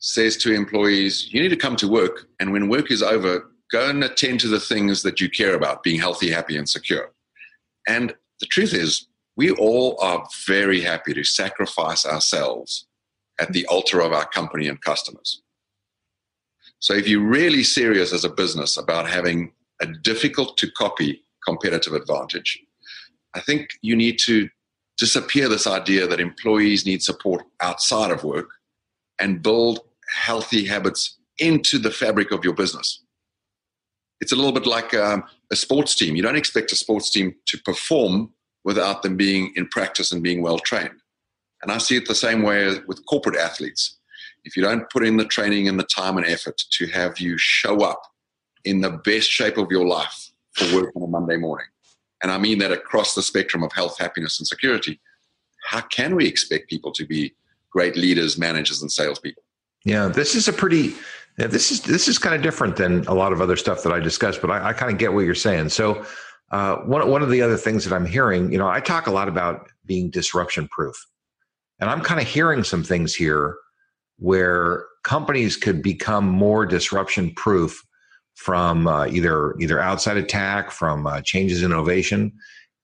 says 0.00 0.36
to 0.38 0.52
employees, 0.52 1.32
you 1.32 1.40
need 1.40 1.48
to 1.48 1.56
come 1.56 1.76
to 1.76 1.88
work, 1.88 2.26
and 2.40 2.52
when 2.52 2.68
work 2.68 2.90
is 2.90 3.02
over, 3.02 3.50
go 3.70 3.90
and 3.90 4.04
attend 4.04 4.40
to 4.40 4.48
the 4.48 4.60
things 4.60 5.02
that 5.02 5.20
you 5.20 5.28
care 5.28 5.54
about, 5.54 5.82
being 5.82 5.98
healthy, 5.98 6.30
happy, 6.30 6.56
and 6.56 6.68
secure. 6.68 7.12
And 7.86 8.14
the 8.40 8.46
truth 8.46 8.72
is, 8.72 9.08
we 9.36 9.50
all 9.52 9.96
are 10.00 10.26
very 10.46 10.80
happy 10.80 11.14
to 11.14 11.24
sacrifice 11.24 12.04
ourselves 12.06 12.86
at 13.40 13.52
the 13.52 13.66
altar 13.66 14.00
of 14.00 14.12
our 14.12 14.26
company 14.26 14.68
and 14.68 14.80
customers. 14.80 15.42
So, 16.80 16.94
if 16.94 17.08
you're 17.08 17.28
really 17.28 17.64
serious 17.64 18.12
as 18.12 18.24
a 18.24 18.30
business 18.30 18.76
about 18.76 19.08
having 19.08 19.52
a 19.80 19.86
difficult 19.86 20.56
to 20.58 20.70
copy 20.72 21.24
competitive 21.44 21.92
advantage, 21.92 22.60
I 23.34 23.40
think 23.40 23.68
you 23.82 23.96
need 23.96 24.18
to 24.20 24.48
disappear 24.96 25.48
this 25.48 25.66
idea 25.66 26.06
that 26.06 26.20
employees 26.20 26.84
need 26.84 27.02
support 27.02 27.44
outside 27.60 28.10
of 28.10 28.24
work 28.24 28.48
and 29.18 29.42
build 29.42 29.80
healthy 30.14 30.64
habits 30.64 31.18
into 31.38 31.78
the 31.78 31.90
fabric 31.90 32.32
of 32.32 32.44
your 32.44 32.54
business. 32.54 33.02
It's 34.20 34.32
a 34.32 34.36
little 34.36 34.52
bit 34.52 34.66
like 34.66 34.94
um, 34.94 35.24
a 35.52 35.56
sports 35.56 35.94
team. 35.94 36.16
You 36.16 36.22
don't 36.22 36.36
expect 36.36 36.72
a 36.72 36.76
sports 36.76 37.10
team 37.10 37.34
to 37.46 37.58
perform 37.58 38.32
without 38.64 39.02
them 39.02 39.16
being 39.16 39.52
in 39.54 39.68
practice 39.68 40.12
and 40.12 40.22
being 40.22 40.42
well 40.42 40.58
trained. 40.58 41.00
And 41.62 41.70
I 41.72 41.78
see 41.78 41.96
it 41.96 42.06
the 42.06 42.14
same 42.14 42.42
way 42.42 42.78
with 42.86 43.04
corporate 43.06 43.36
athletes. 43.36 43.96
If 44.44 44.56
you 44.56 44.62
don't 44.62 44.88
put 44.90 45.06
in 45.06 45.16
the 45.16 45.24
training 45.24 45.68
and 45.68 45.78
the 45.78 45.84
time 45.84 46.16
and 46.16 46.26
effort 46.26 46.60
to 46.70 46.86
have 46.88 47.18
you 47.18 47.36
show 47.38 47.80
up 47.80 48.02
in 48.64 48.80
the 48.80 48.90
best 48.90 49.30
shape 49.30 49.56
of 49.56 49.70
your 49.70 49.86
life 49.86 50.30
for 50.54 50.74
work 50.74 50.96
on 50.96 51.02
a 51.02 51.06
Monday 51.06 51.36
morning, 51.36 51.66
and 52.22 52.32
I 52.32 52.38
mean 52.38 52.58
that 52.58 52.72
across 52.72 53.14
the 53.14 53.22
spectrum 53.22 53.62
of 53.62 53.72
health, 53.72 53.98
happiness, 53.98 54.38
and 54.38 54.46
security, 54.46 55.00
how 55.64 55.80
can 55.80 56.16
we 56.16 56.26
expect 56.26 56.70
people 56.70 56.92
to 56.92 57.06
be 57.06 57.34
great 57.70 57.96
leaders, 57.96 58.38
managers, 58.38 58.82
and 58.82 58.90
salespeople? 58.90 59.42
Yeah, 59.84 60.08
this 60.08 60.34
is 60.34 60.48
a 60.48 60.52
pretty. 60.52 60.94
This 61.36 61.70
is 61.70 61.82
this 61.82 62.08
is 62.08 62.18
kind 62.18 62.34
of 62.34 62.42
different 62.42 62.76
than 62.76 63.06
a 63.06 63.14
lot 63.14 63.32
of 63.32 63.40
other 63.40 63.56
stuff 63.56 63.84
that 63.84 63.92
I 63.92 64.00
discussed, 64.00 64.40
but 64.40 64.50
I, 64.50 64.70
I 64.70 64.72
kind 64.72 64.92
of 64.92 64.98
get 64.98 65.12
what 65.12 65.20
you're 65.20 65.36
saying. 65.36 65.68
So, 65.68 66.04
uh, 66.50 66.76
one 66.78 67.08
one 67.08 67.22
of 67.22 67.30
the 67.30 67.42
other 67.42 67.56
things 67.56 67.84
that 67.84 67.94
I'm 67.94 68.06
hearing, 68.06 68.50
you 68.50 68.58
know, 68.58 68.68
I 68.68 68.80
talk 68.80 69.06
a 69.06 69.12
lot 69.12 69.28
about 69.28 69.68
being 69.86 70.10
disruption 70.10 70.66
proof, 70.68 70.96
and 71.78 71.88
I'm 71.88 72.00
kind 72.00 72.20
of 72.20 72.26
hearing 72.26 72.64
some 72.64 72.82
things 72.82 73.14
here 73.14 73.56
where 74.18 74.84
companies 75.04 75.56
could 75.56 75.80
become 75.80 76.28
more 76.28 76.66
disruption 76.66 77.32
proof 77.34 77.80
from 78.34 78.88
uh, 78.88 79.06
either 79.06 79.54
either 79.60 79.78
outside 79.78 80.16
attack, 80.16 80.72
from 80.72 81.06
uh, 81.06 81.20
changes 81.20 81.62
in 81.62 81.70
innovation, 81.70 82.32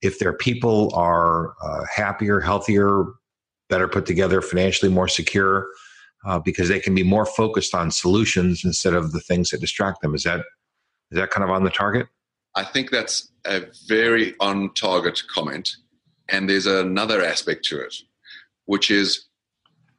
if 0.00 0.20
their 0.20 0.32
people 0.32 0.92
are 0.94 1.54
uh, 1.60 1.84
happier, 1.92 2.38
healthier, 2.38 3.04
better 3.68 3.88
put 3.88 4.06
together, 4.06 4.40
financially 4.40 4.92
more 4.92 5.08
secure 5.08 5.66
uh, 6.24 6.38
because 6.38 6.68
they 6.68 6.80
can 6.80 6.94
be 6.94 7.02
more 7.02 7.26
focused 7.26 7.74
on 7.74 7.90
solutions 7.90 8.64
instead 8.64 8.94
of 8.94 9.12
the 9.12 9.20
things 9.20 9.50
that 9.50 9.60
distract 9.60 10.00
them. 10.02 10.14
Is 10.14 10.24
that 10.24 10.40
is 11.10 11.18
that 11.18 11.30
kind 11.30 11.44
of 11.44 11.50
on 11.50 11.64
the 11.64 11.70
target? 11.70 12.08
I 12.56 12.64
think 12.64 12.90
that's 12.90 13.30
a 13.46 13.64
very 13.88 14.34
on 14.40 14.72
target 14.74 15.22
comment. 15.32 15.76
And 16.28 16.48
there's 16.48 16.66
another 16.66 17.22
aspect 17.22 17.64
to 17.66 17.80
it, 17.80 17.94
which 18.64 18.90
is 18.90 19.26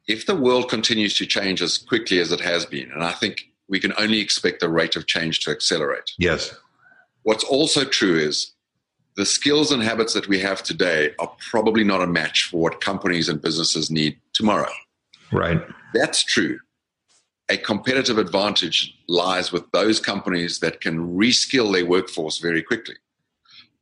if 0.08 0.26
the 0.26 0.36
world 0.36 0.68
continues 0.68 1.14
to 1.18 1.26
change 1.26 1.62
as 1.62 1.78
quickly 1.78 2.18
as 2.18 2.32
it 2.32 2.40
has 2.40 2.66
been, 2.66 2.90
and 2.92 3.04
I 3.04 3.12
think 3.12 3.44
we 3.68 3.80
can 3.80 3.92
only 3.98 4.20
expect 4.20 4.60
the 4.60 4.68
rate 4.68 4.96
of 4.96 5.06
change 5.06 5.40
to 5.40 5.50
accelerate. 5.50 6.10
Yes. 6.18 6.54
What's 7.22 7.44
also 7.44 7.84
true 7.84 8.16
is 8.16 8.52
the 9.16 9.26
skills 9.26 9.72
and 9.72 9.82
habits 9.82 10.14
that 10.14 10.28
we 10.28 10.38
have 10.40 10.62
today 10.62 11.12
are 11.18 11.34
probably 11.50 11.82
not 11.82 12.02
a 12.02 12.06
match 12.06 12.48
for 12.50 12.60
what 12.60 12.80
companies 12.80 13.28
and 13.28 13.40
businesses 13.40 13.90
need 13.90 14.18
tomorrow. 14.32 14.70
Right. 15.32 15.62
That's 15.94 16.22
true. 16.24 16.58
A 17.48 17.56
competitive 17.56 18.18
advantage 18.18 18.94
lies 19.08 19.52
with 19.52 19.70
those 19.72 20.00
companies 20.00 20.58
that 20.60 20.80
can 20.80 21.16
reskill 21.16 21.72
their 21.72 21.86
workforce 21.86 22.38
very 22.38 22.62
quickly. 22.62 22.96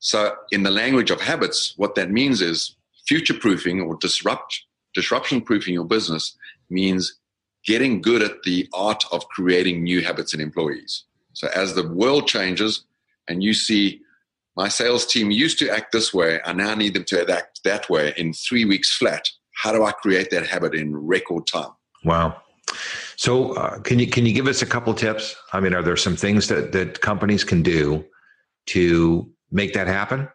So, 0.01 0.35
in 0.53 0.65
the 0.65 0.71
language 0.71 1.11
of 1.11 1.21
habits, 1.23 1.73
what 1.79 1.95
that 1.95 2.11
means 2.11 2.43
is 2.43 2.77
future 3.09 3.35
proofing 3.35 3.81
or 3.81 3.97
disrupt, 3.97 4.65
disruption 4.93 5.41
proofing 5.41 5.73
your 5.73 5.87
business 5.87 6.37
means 6.69 7.19
getting 7.65 8.03
good 8.03 8.23
at 8.23 8.43
the 8.43 8.69
art 8.75 9.05
of 9.13 9.27
creating 9.29 9.83
new 9.83 10.03
habits 10.03 10.35
in 10.35 10.41
employees. 10.41 11.05
So, 11.33 11.49
as 11.55 11.75
the 11.75 11.89
world 11.89 12.29
changes 12.29 12.85
and 13.29 13.43
you 13.43 13.55
see 13.55 14.03
my 14.57 14.69
sales 14.69 15.07
team 15.07 15.31
used 15.31 15.59
to 15.61 15.71
act 15.71 15.93
this 15.93 16.13
way, 16.13 16.39
I 16.45 16.53
now 16.53 16.75
need 16.75 16.95
them 16.95 17.05
to 17.05 17.31
act 17.33 17.61
that 17.65 17.89
way 17.89 18.13
in 18.17 18.35
three 18.35 18.67
weeks 18.67 18.95
flat. 18.95 19.31
How 19.55 19.73
do 19.73 19.85
I 19.85 19.93
create 19.93 20.31
that 20.31 20.47
habit 20.47 20.75
in 20.75 20.95
record 20.97 21.47
time? 21.47 21.71
Wow. 22.05 22.43
So, 23.17 23.53
uh, 23.53 23.79
can 23.81 23.99
you 23.99 24.07
can 24.09 24.27
you 24.27 24.33
give 24.33 24.47
us 24.47 24.63
a 24.63 24.67
couple 24.67 24.93
tips? 24.95 25.37
I 25.53 25.61
mean, 25.61 25.75
are 25.75 25.83
there 25.83 25.97
some 25.97 26.17
things 26.17 26.49
that 26.49 26.73
that 26.73 27.01
companies 27.01 27.45
can 27.45 27.63
do 27.63 28.05
to 28.67 29.31
make 29.51 29.75
that 29.75 29.87
happen? 29.87 30.29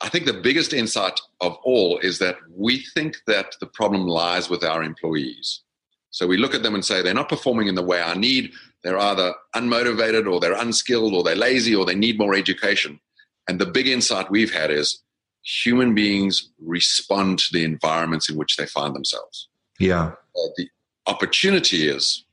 I 0.00 0.08
think 0.08 0.24
the 0.24 0.32
biggest 0.32 0.72
insight 0.72 1.20
of 1.40 1.56
all 1.62 1.98
is 1.98 2.18
that 2.20 2.36
we 2.50 2.84
think 2.94 3.16
that 3.26 3.54
the 3.60 3.66
problem 3.66 4.06
lies 4.06 4.48
with 4.48 4.64
our 4.64 4.82
employees. 4.82 5.62
So 6.10 6.26
we 6.26 6.38
look 6.38 6.54
at 6.54 6.62
them 6.62 6.74
and 6.74 6.84
say 6.84 7.02
they're 7.02 7.14
not 7.14 7.28
performing 7.28 7.68
in 7.68 7.74
the 7.74 7.82
way 7.82 8.00
I 8.02 8.14
need. 8.14 8.52
They're 8.82 8.98
either 8.98 9.34
unmotivated 9.54 10.30
or 10.30 10.40
they're 10.40 10.54
unskilled 10.54 11.12
or 11.12 11.22
they're 11.22 11.36
lazy 11.36 11.74
or 11.74 11.84
they 11.84 11.94
need 11.94 12.18
more 12.18 12.34
education. 12.34 12.98
And 13.46 13.60
the 13.60 13.66
big 13.66 13.86
insight 13.86 14.30
we've 14.30 14.52
had 14.52 14.70
is 14.70 15.02
human 15.42 15.94
beings 15.94 16.50
respond 16.60 17.38
to 17.38 17.46
the 17.52 17.64
environments 17.64 18.28
in 18.28 18.36
which 18.36 18.56
they 18.56 18.66
find 18.66 18.94
themselves. 18.94 19.48
Yeah. 19.78 20.12
Uh, 20.36 20.48
the 20.56 20.68
opportunity 21.06 21.88
is 21.88 22.24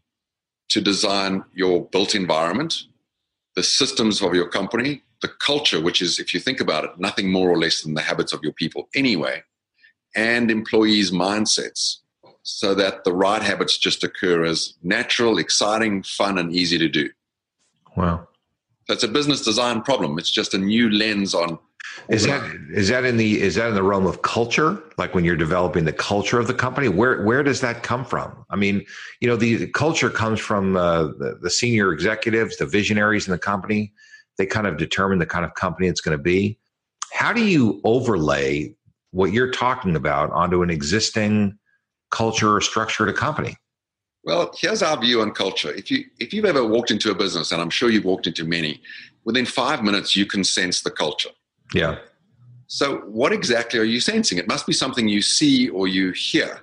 to 0.69 0.81
design 0.81 1.43
your 1.53 1.85
built 1.85 2.13
environment, 2.15 2.83
the 3.55 3.63
systems 3.63 4.21
of 4.21 4.33
your 4.33 4.49
company, 4.49 5.03
the 5.21 5.29
culture, 5.29 5.81
which 5.81 6.01
is, 6.01 6.19
if 6.19 6.33
you 6.33 6.39
think 6.39 6.59
about 6.59 6.83
it, 6.83 6.91
nothing 6.97 7.31
more 7.31 7.49
or 7.49 7.57
less 7.57 7.81
than 7.81 7.93
the 7.93 8.01
habits 8.01 8.33
of 8.33 8.43
your 8.43 8.53
people 8.53 8.89
anyway, 8.93 9.41
and 10.15 10.51
employees' 10.51 11.11
mindsets 11.11 11.97
so 12.43 12.73
that 12.75 13.03
the 13.03 13.13
right 13.13 13.41
habits 13.41 13.77
just 13.77 14.03
occur 14.03 14.45
as 14.45 14.75
natural, 14.83 15.37
exciting, 15.37 16.03
fun, 16.03 16.37
and 16.37 16.55
easy 16.55 16.77
to 16.77 16.87
do. 16.87 17.09
Wow. 17.95 18.27
So 18.85 18.93
it's 18.93 19.03
a 19.03 19.09
business 19.09 19.43
design 19.43 19.81
problem. 19.81 20.17
It's 20.17 20.31
just 20.31 20.53
a 20.53 20.57
new 20.57 20.89
lens 20.89 21.33
on. 21.33 21.59
Is 22.09 22.25
that 22.25 22.41
is 22.71 22.87
that 22.89 23.03
in 23.03 23.17
the 23.17 23.41
is 23.41 23.55
that 23.55 23.69
in 23.69 23.75
the 23.75 23.83
realm 23.83 24.05
of 24.05 24.21
culture? 24.21 24.81
Like 24.97 25.13
when 25.13 25.25
you're 25.25 25.35
developing 25.35 25.85
the 25.85 25.93
culture 25.93 26.39
of 26.39 26.47
the 26.47 26.53
company, 26.53 26.89
where 26.89 27.23
where 27.23 27.43
does 27.43 27.61
that 27.61 27.83
come 27.83 28.05
from? 28.05 28.45
I 28.49 28.55
mean, 28.55 28.85
you 29.19 29.27
know, 29.27 29.35
the, 29.35 29.67
culture 29.67 30.09
comes 30.09 30.39
from 30.39 30.77
uh, 30.77 31.07
the, 31.07 31.37
the 31.41 31.49
senior 31.49 31.91
executives, 31.91 32.57
the 32.57 32.65
visionaries 32.65 33.27
in 33.27 33.31
the 33.31 33.37
company 33.37 33.93
they 34.37 34.45
kind 34.45 34.67
of 34.67 34.77
determine 34.77 35.19
the 35.19 35.25
kind 35.25 35.43
of 35.43 35.53
company 35.55 35.87
it's 35.87 36.01
going 36.01 36.17
to 36.17 36.23
be. 36.23 36.57
How 37.11 37.33
do 37.33 37.43
you 37.43 37.81
overlay 37.83 38.75
what 39.11 39.33
you're 39.33 39.51
talking 39.51 39.95
about 39.95 40.31
onto 40.31 40.61
an 40.61 40.69
existing 40.69 41.57
culture 42.11 42.55
or 42.55 42.61
structure 42.61 43.03
at 43.03 43.09
a 43.09 43.17
company? 43.17 43.55
Well, 44.23 44.51
here's 44.57 44.83
our 44.83 44.99
view 44.99 45.21
on 45.21 45.31
culture. 45.31 45.71
If 45.71 45.89
you 45.89 46.03
if 46.19 46.33
you've 46.33 46.45
ever 46.45 46.65
walked 46.65 46.91
into 46.91 47.11
a 47.11 47.15
business, 47.15 47.51
and 47.51 47.61
I'm 47.61 47.69
sure 47.69 47.89
you've 47.89 48.05
walked 48.05 48.27
into 48.27 48.43
many, 48.43 48.81
within 49.23 49.45
five 49.45 49.83
minutes 49.83 50.15
you 50.15 50.25
can 50.25 50.43
sense 50.43 50.81
the 50.81 50.91
culture. 50.91 51.29
Yeah. 51.73 51.97
So 52.67 52.97
what 53.07 53.31
exactly 53.31 53.79
are 53.79 53.85
you 53.85 53.99
sensing? 53.99 54.37
It 54.37 54.47
must 54.47 54.67
be 54.67 54.73
something 54.73 55.07
you 55.07 55.21
see 55.21 55.69
or 55.69 55.87
you 55.87 56.11
hear. 56.11 56.61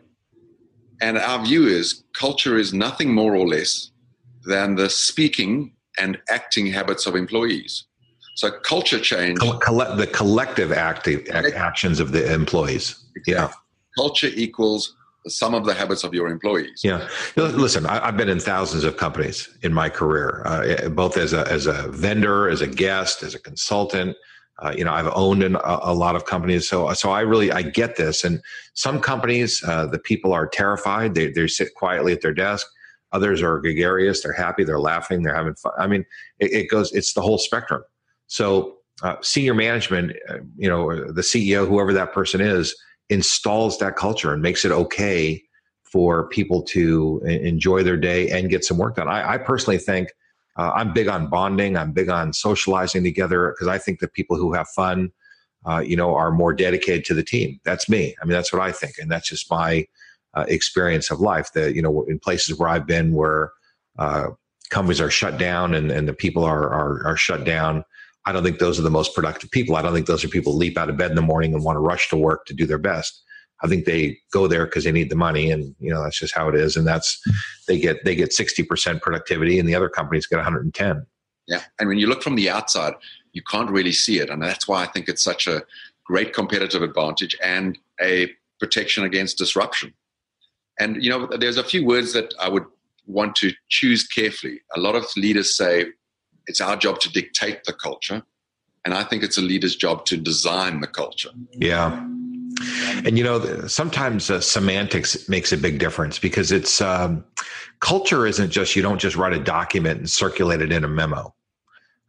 And 1.01 1.19
our 1.19 1.45
view 1.45 1.67
is 1.67 2.05
culture 2.13 2.57
is 2.57 2.73
nothing 2.73 3.13
more 3.13 3.35
or 3.35 3.47
less 3.47 3.91
than 4.45 4.77
the 4.77 4.91
speaking 4.91 5.75
and 5.99 6.19
acting 6.29 6.67
habits 6.67 7.07
of 7.07 7.17
employees. 7.17 7.85
So 8.37 8.51
culture 8.51 8.99
change. 8.99 9.39
Coll- 9.39 9.59
the 9.97 10.09
collective 10.13 10.73
active 10.73 11.29
actions 11.31 12.01
of 12.01 12.13
the 12.13 12.33
employees. 12.33 12.97
Yeah. 13.27 13.51
Culture 13.97 14.31
equals 14.35 14.95
sum 15.29 15.55
of 15.55 15.65
the 15.65 15.73
habits 15.73 16.05
of 16.05 16.13
your 16.13 16.29
employees. 16.29 16.83
Yeah. 16.85 17.09
Listen, 17.37 17.87
I, 17.87 18.07
have 18.07 18.17
been 18.17 18.29
in 18.29 18.41
thousands 18.41 18.85
of 18.85 18.97
companies 18.97 19.49
in 19.63 19.73
my 19.73 19.89
career, 19.89 20.43
uh, 20.45 20.89
both 20.91 21.17
as 21.17 21.33
a, 21.33 21.51
as 21.51 21.67
a 21.67 21.89
vendor, 21.89 22.49
as 22.49 22.61
a 22.61 22.67
guest, 22.67 23.23
as 23.23 23.35
a 23.35 23.39
consultant. 23.39 24.17
Uh, 24.63 24.73
you 24.77 24.85
know, 24.85 24.93
I've 24.93 25.11
owned 25.15 25.43
an, 25.43 25.57
a, 25.57 25.79
a, 25.83 25.95
lot 25.95 26.15
of 26.15 26.27
companies, 26.27 26.69
so 26.69 26.93
so 26.95 27.11
I 27.11 27.23
really 27.23 27.51
I 27.51 27.63
get 27.63 27.97
this. 27.97 28.23
And 28.23 28.41
some 28.75 29.01
companies, 29.01 29.63
uh, 29.67 29.87
the 29.87 29.99
people 29.99 30.33
are 30.33 30.47
terrified; 30.47 31.15
they 31.15 31.31
they 31.31 31.49
sit 31.49 31.75
quietly 31.75 32.13
at 32.13 32.21
their 32.21 32.33
desk. 32.35 32.67
Others 33.13 33.43
are 33.43 33.59
gregarious. 33.59 34.23
They're 34.23 34.33
happy. 34.33 34.63
They're 34.63 34.81
laughing. 34.81 35.23
They're 35.23 35.35
having 35.35 35.55
fun. 35.57 35.73
I 35.77 35.89
mean, 35.89 36.05
it, 36.39 36.53
it 36.53 36.71
goes. 36.71 36.93
It's 36.93 37.15
the 37.15 37.21
whole 37.21 37.39
spectrum. 37.39 37.83
So 38.29 38.79
uh, 39.03 39.17
senior 39.23 39.55
management, 39.55 40.13
uh, 40.29 40.39
you 40.57 40.69
know, 40.69 41.13
the 41.13 41.23
CEO, 41.23 41.67
whoever 41.67 41.93
that 41.93 42.13
person 42.13 42.41
is, 42.41 42.77
installs 43.11 43.79
that 43.79 43.97
culture 43.97 44.33
and 44.33 44.41
makes 44.41 44.65
it 44.65 44.71
okay 44.71 45.43
for 45.83 46.29
people 46.29 46.63
to 46.63 47.21
enjoy 47.25 47.83
their 47.83 47.97
day 47.97 48.29
and 48.31 48.51
get 48.51 48.65
some 48.65 48.79
work 48.79 48.97
done. 48.97 49.09
I, 49.09 49.35
I 49.35 49.39
personally 49.39 49.79
think 49.79 50.09
uh, 50.57 50.73
I'm 50.75 50.93
big 50.93 51.09
on 51.09 51.29
bonding. 51.29 51.77
I'm 51.77 51.93
big 51.93 52.09
on 52.09 52.33
socializing 52.33 53.03
together 53.03 53.53
because 53.53 53.69
I 53.69 53.79
think 53.79 54.01
that 54.01 54.13
people 54.13 54.37
who 54.37 54.53
have 54.53 54.69
fun, 54.69 55.11
uh, 55.67 55.81
you 55.81 55.97
know, 55.97 56.15
are 56.15 56.31
more 56.31 56.53
dedicated 56.53 57.05
to 57.07 57.15
the 57.15 57.25
team. 57.25 57.61
That's 57.65 57.89
me. 57.89 58.15
I 58.21 58.25
mean, 58.25 58.33
that's 58.33 58.53
what 58.53 58.63
I 58.63 58.71
think, 58.71 58.99
and 58.99 59.11
that's 59.11 59.29
just 59.29 59.51
my 59.51 59.87
uh, 60.35 60.45
experience 60.49 61.11
of 61.11 61.21
life. 61.21 61.53
That 61.55 61.75
you 61.75 61.83
know, 61.83 62.05
in 62.05 62.19
places 62.19 62.59
where 62.59 62.69
I've 62.69 62.87
been, 62.87 63.15
where 63.15 63.53
uh, 63.99 64.29
companies 64.71 65.01
are 65.01 65.11
shut 65.11 65.39
down 65.39 65.75
and, 65.75 65.91
and 65.91 66.09
the 66.09 66.15
people 66.15 66.45
are, 66.45 66.69
are 66.71 67.07
are 67.07 67.17
shut 67.17 67.45
down. 67.45 67.85
I 68.27 68.33
don't 68.33 68.43
think 68.43 68.59
those 68.59 68.79
are 68.79 68.83
the 68.83 68.91
most 68.91 69.15
productive 69.15 69.51
people. 69.51 69.77
I 69.77 69.83
don't 69.83 69.93
think 69.93 70.07
those 70.07 70.25
are 70.25 70.29
people 70.29 70.57
leap 70.57 70.79
out 70.79 70.89
of 70.89 70.97
bed 70.97 71.11
in 71.11 71.17
the 71.17 71.23
morning 71.23 71.53
and 71.53 71.63
want 71.63 71.77
to 71.77 71.81
rush 71.81 72.09
to 72.09 72.17
work 72.17 72.47
to 72.47 72.55
do 72.55 72.65
their 72.65 72.79
best. 72.79 73.23
I 73.65 73.67
think 73.67 73.87
they 73.87 74.19
go 74.31 74.47
there 74.47 74.67
because 74.67 74.85
they 74.85 74.93
need 74.93 75.11
the 75.11 75.17
money, 75.17 75.51
and 75.51 75.75
you 75.81 75.91
know 75.91 76.03
that's 76.03 76.19
just 76.19 76.35
how 76.35 76.49
it 76.49 76.55
is. 76.55 76.77
And 76.77 76.87
that's 76.87 77.19
they 77.67 77.79
get 77.79 78.05
they 78.05 78.15
get 78.15 78.33
sixty 78.33 78.63
percent 78.63 79.01
productivity, 79.01 79.59
and 79.59 79.67
the 79.67 79.75
other 79.75 79.89
companies 79.89 80.27
get 80.27 80.37
one 80.37 80.45
hundred 80.45 80.65
and 80.65 80.75
ten. 80.75 81.07
Yeah, 81.49 81.63
and 81.81 81.89
when 81.89 81.99
you 81.99 82.07
look 82.07 82.23
from 82.23 82.37
the 82.37 82.51
outside, 82.51 82.95
you 83.33 83.43
can't 83.51 83.71
really 83.71 83.93
see 83.93 84.21
it, 84.21 84.29
and 84.29 84.43
that's 84.43 84.69
why 84.69 84.83
I 84.83 84.87
think 84.87 85.09
it's 85.09 85.25
such 85.25 85.47
a 85.47 85.63
great 86.05 86.35
competitive 86.35 86.83
advantage 86.83 87.35
and 87.43 87.79
a 88.01 88.31
protection 88.61 89.05
against 89.05 89.39
disruption. 89.39 89.95
And 90.79 91.03
you 91.03 91.09
know, 91.09 91.27
there's 91.27 91.57
a 91.57 91.65
few 91.65 91.87
words 91.87 92.13
that 92.13 92.35
I 92.39 92.51
would 92.51 92.67
want 93.07 93.35
to 93.37 93.53
choose 93.71 94.07
carefully. 94.07 94.61
A 94.77 94.81
lot 94.81 94.95
of 94.95 95.05
leaders 95.17 95.57
say 95.57 95.87
it's 96.47 96.61
our 96.61 96.77
job 96.77 97.01
to 97.01 97.11
dictate 97.11 97.65
the 97.65 97.73
culture, 97.73 98.23
and 98.85 98.93
I 98.93 99.05
think 99.05 99.23
it's 99.23 99.39
a 99.39 99.43
leader's 99.43 99.77
job 99.77 100.05
to 100.07 100.19
design 100.19 100.81
the 100.81 100.87
culture. 100.87 101.31
Yeah. 101.53 102.07
And 103.05 103.19
you 103.19 103.25
know, 103.25 103.67
sometimes 103.67 104.31
uh, 104.31 104.41
semantics 104.41 105.29
makes 105.29 105.53
a 105.53 105.57
big 105.57 105.79
difference 105.79 106.19
because 106.19 106.53
it's 106.53 106.81
um, 106.81 107.25
culture 107.81 108.27
isn't 108.27 108.51
just 108.51 108.77
you 108.77 108.83
don't 108.83 109.01
just 109.01 109.17
write 109.17 109.33
a 109.33 109.43
document 109.43 109.99
and 109.99 110.11
circulate 110.11 110.63
it 110.63 110.73
in 110.73 110.85
a 110.85 110.89
memo. 110.89 111.35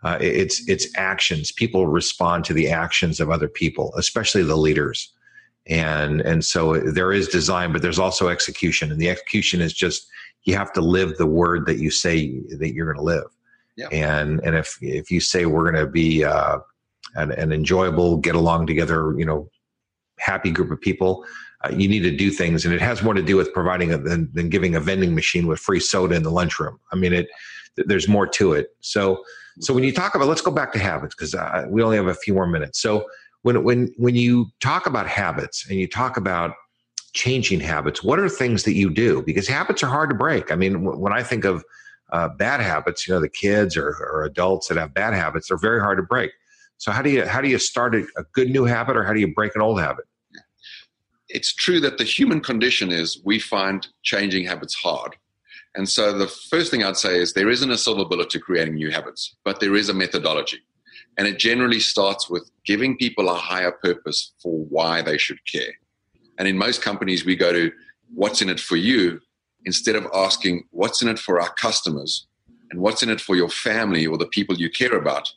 Uh, 0.03 0.17
it's 0.21 0.67
it's 0.69 0.87
actions. 0.97 1.51
People 1.51 1.87
respond 1.87 2.45
to 2.45 2.53
the 2.53 2.69
actions 2.69 3.19
of 3.19 3.29
other 3.29 3.47
people, 3.47 3.93
especially 3.97 4.43
the 4.43 4.55
leaders 4.55 5.11
and 5.67 6.21
and 6.21 6.45
so 6.45 6.77
there 6.77 7.11
is 7.11 7.27
design 7.27 7.71
but 7.71 7.81
there's 7.81 7.99
also 7.99 8.27
execution 8.27 8.91
and 8.91 8.99
the 8.99 9.09
execution 9.09 9.61
is 9.61 9.73
just 9.73 10.07
you 10.43 10.55
have 10.55 10.71
to 10.71 10.81
live 10.81 11.17
the 11.17 11.25
word 11.25 11.65
that 11.65 11.79
you 11.79 11.89
say 11.89 12.39
that 12.59 12.73
you're 12.73 12.85
going 12.85 12.97
to 12.97 13.03
live 13.03 13.25
yeah. 13.75 13.87
and 13.91 14.39
and 14.41 14.55
if 14.55 14.77
if 14.81 15.09
you 15.09 15.19
say 15.19 15.45
we're 15.45 15.69
going 15.71 15.83
to 15.83 15.89
be 15.89 16.23
uh, 16.23 16.59
an, 17.15 17.31
an, 17.31 17.51
enjoyable 17.51 18.17
get 18.17 18.35
along 18.35 18.67
together 18.67 19.15
you 19.17 19.25
know 19.25 19.49
happy 20.19 20.51
group 20.51 20.71
of 20.71 20.79
people 20.79 21.25
uh, 21.63 21.69
you 21.69 21.87
need 21.87 22.01
to 22.01 22.15
do 22.15 22.29
things 22.29 22.65
and 22.65 22.73
it 22.73 22.81
has 22.81 23.01
more 23.01 23.13
to 23.13 23.21
do 23.21 23.35
with 23.35 23.51
providing 23.53 23.93
a, 23.93 23.97
than, 23.97 24.29
than 24.33 24.49
giving 24.49 24.75
a 24.75 24.79
vending 24.79 25.15
machine 25.15 25.47
with 25.47 25.59
free 25.59 25.79
soda 25.79 26.15
in 26.15 26.23
the 26.23 26.31
lunchroom 26.31 26.79
i 26.91 26.95
mean 26.95 27.13
it 27.13 27.27
there's 27.77 28.07
more 28.07 28.27
to 28.27 28.53
it 28.53 28.69
so 28.81 29.21
so 29.59 29.73
when 29.73 29.83
you 29.83 29.91
talk 29.91 30.15
about 30.15 30.27
let's 30.27 30.41
go 30.41 30.51
back 30.51 30.71
to 30.73 30.79
habits 30.79 31.15
because 31.15 31.35
uh, 31.35 31.65
we 31.69 31.81
only 31.81 31.97
have 31.97 32.07
a 32.07 32.15
few 32.15 32.33
more 32.33 32.47
minutes 32.47 32.81
so 32.81 33.05
when 33.41 33.63
when 33.63 33.93
when 33.97 34.15
you 34.15 34.47
talk 34.59 34.85
about 34.87 35.07
habits 35.07 35.67
and 35.69 35.79
you 35.79 35.87
talk 35.87 36.17
about 36.17 36.55
changing 37.15 37.61
habits, 37.61 38.03
what 38.03 38.19
are 38.19 38.29
things 38.29 38.63
that 38.63 38.73
you 38.73 38.89
do? 38.89 39.23
Because 39.23 39.47
habits 39.47 39.81
are 39.81 39.87
hard 39.87 40.09
to 40.09 40.15
break. 40.15 40.51
I 40.51 40.55
mean, 40.55 40.83
when 40.83 41.13
I 41.13 41.23
think 41.23 41.45
of 41.45 41.63
uh, 42.11 42.29
bad 42.37 42.59
habits, 42.59 43.07
you 43.07 43.13
know, 43.13 43.21
the 43.21 43.29
kids 43.29 43.75
or, 43.75 43.87
or 43.87 44.25
adults 44.25 44.67
that 44.67 44.77
have 44.77 44.93
bad 44.93 45.13
habits, 45.13 45.47
they're 45.47 45.57
very 45.57 45.79
hard 45.79 45.97
to 45.97 46.03
break. 46.03 46.31
So 46.77 46.91
how 46.91 47.01
do 47.01 47.09
you 47.09 47.25
how 47.25 47.41
do 47.41 47.49
you 47.49 47.59
start 47.59 47.95
a, 47.95 48.05
a 48.17 48.23
good 48.33 48.49
new 48.49 48.65
habit, 48.65 48.97
or 48.97 49.03
how 49.03 49.13
do 49.13 49.19
you 49.19 49.33
break 49.33 49.55
an 49.55 49.61
old 49.61 49.79
habit? 49.79 50.05
It's 51.29 51.53
true 51.53 51.79
that 51.79 51.97
the 51.97 52.03
human 52.03 52.41
condition 52.41 52.91
is 52.91 53.21
we 53.25 53.39
find 53.39 53.87
changing 54.03 54.45
habits 54.45 54.75
hard. 54.75 55.15
And 55.75 55.89
so 55.89 56.17
the 56.17 56.27
first 56.27 56.71
thing 56.71 56.83
I'd 56.83 56.97
say 56.97 57.19
is 57.19 57.33
there 57.33 57.49
isn't 57.49 57.71
a 57.71 57.77
silver 57.77 58.05
bullet 58.05 58.29
to 58.31 58.39
creating 58.39 58.75
new 58.75 58.91
habits, 58.91 59.35
but 59.43 59.59
there 59.59 59.75
is 59.75 59.89
a 59.89 59.93
methodology. 59.93 60.59
And 61.17 61.27
it 61.27 61.39
generally 61.39 61.79
starts 61.79 62.29
with 62.29 62.49
giving 62.65 62.97
people 62.97 63.29
a 63.29 63.35
higher 63.35 63.71
purpose 63.71 64.33
for 64.41 64.65
why 64.65 65.01
they 65.01 65.17
should 65.17 65.39
care. 65.51 65.73
And 66.37 66.47
in 66.47 66.57
most 66.57 66.81
companies, 66.81 67.25
we 67.25 67.35
go 67.35 67.51
to 67.51 67.71
what's 68.13 68.41
in 68.41 68.49
it 68.49 68.59
for 68.59 68.75
you 68.75 69.19
instead 69.65 69.95
of 69.95 70.07
asking 70.13 70.63
what's 70.71 71.01
in 71.01 71.07
it 71.07 71.19
for 71.19 71.41
our 71.41 71.53
customers 71.55 72.27
and 72.69 72.79
what's 72.79 73.03
in 73.03 73.09
it 73.09 73.21
for 73.21 73.35
your 73.35 73.49
family 73.49 74.05
or 74.05 74.17
the 74.17 74.27
people 74.27 74.55
you 74.55 74.69
care 74.69 74.95
about. 74.95 75.33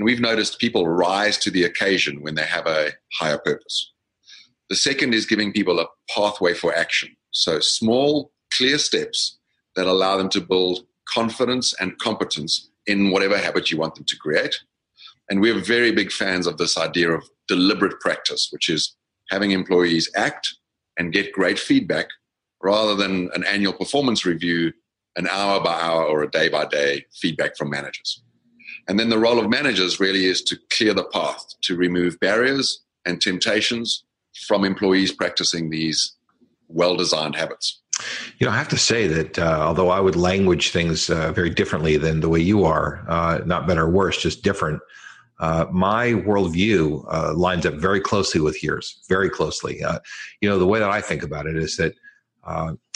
And 0.00 0.06
we've 0.06 0.18
noticed 0.18 0.58
people 0.58 0.88
rise 0.88 1.36
to 1.36 1.50
the 1.50 1.64
occasion 1.64 2.22
when 2.22 2.34
they 2.34 2.46
have 2.46 2.66
a 2.66 2.92
higher 3.18 3.36
purpose. 3.36 3.92
The 4.70 4.74
second 4.74 5.12
is 5.12 5.26
giving 5.26 5.52
people 5.52 5.78
a 5.78 5.88
pathway 6.08 6.54
for 6.54 6.74
action. 6.74 7.14
So 7.32 7.60
small, 7.60 8.32
clear 8.50 8.78
steps 8.78 9.36
that 9.76 9.84
allow 9.84 10.16
them 10.16 10.30
to 10.30 10.40
build 10.40 10.86
confidence 11.06 11.74
and 11.78 11.98
competence 11.98 12.70
in 12.86 13.10
whatever 13.10 13.36
habit 13.36 13.70
you 13.70 13.76
want 13.76 13.94
them 13.94 14.06
to 14.06 14.16
create. 14.16 14.58
And 15.28 15.42
we're 15.42 15.60
very 15.60 15.92
big 15.92 16.10
fans 16.10 16.46
of 16.46 16.56
this 16.56 16.78
idea 16.78 17.10
of 17.10 17.28
deliberate 17.46 18.00
practice, 18.00 18.48
which 18.52 18.70
is 18.70 18.96
having 19.28 19.50
employees 19.50 20.10
act 20.16 20.54
and 20.98 21.12
get 21.12 21.30
great 21.30 21.58
feedback 21.58 22.06
rather 22.62 22.94
than 22.94 23.28
an 23.34 23.44
annual 23.44 23.74
performance 23.74 24.24
review, 24.24 24.72
an 25.16 25.28
hour 25.28 25.62
by 25.62 25.78
hour 25.78 26.06
or 26.06 26.22
a 26.22 26.30
day 26.30 26.48
by 26.48 26.64
day 26.64 27.04
feedback 27.12 27.54
from 27.54 27.68
managers. 27.68 28.22
And 28.88 28.98
then 28.98 29.08
the 29.08 29.18
role 29.18 29.38
of 29.38 29.48
managers 29.48 30.00
really 30.00 30.26
is 30.26 30.42
to 30.42 30.58
clear 30.70 30.94
the 30.94 31.04
path, 31.04 31.44
to 31.62 31.76
remove 31.76 32.18
barriers 32.20 32.82
and 33.04 33.20
temptations 33.20 34.04
from 34.46 34.64
employees 34.64 35.12
practicing 35.12 35.70
these 35.70 36.14
well 36.68 36.96
designed 36.96 37.36
habits. 37.36 37.80
You 38.38 38.46
know, 38.46 38.52
I 38.52 38.56
have 38.56 38.68
to 38.68 38.78
say 38.78 39.06
that 39.06 39.38
uh, 39.38 39.58
although 39.60 39.90
I 39.90 40.00
would 40.00 40.16
language 40.16 40.70
things 40.70 41.10
uh, 41.10 41.32
very 41.32 41.50
differently 41.50 41.96
than 41.96 42.20
the 42.20 42.28
way 42.28 42.40
you 42.40 42.64
are, 42.64 43.04
uh, 43.08 43.40
not 43.44 43.66
better 43.66 43.82
or 43.82 43.90
worse, 43.90 44.16
just 44.16 44.42
different, 44.42 44.80
uh, 45.38 45.66
my 45.70 46.08
worldview 46.12 47.04
uh, 47.10 47.34
lines 47.34 47.66
up 47.66 47.74
very 47.74 48.00
closely 48.00 48.40
with 48.40 48.62
yours, 48.62 49.00
very 49.08 49.28
closely. 49.28 49.82
Uh, 49.82 49.98
you 50.40 50.48
know, 50.48 50.58
the 50.58 50.66
way 50.66 50.78
that 50.78 50.90
I 50.90 51.00
think 51.00 51.22
about 51.22 51.46
it 51.46 51.56
is 51.56 51.76
that, 51.76 51.94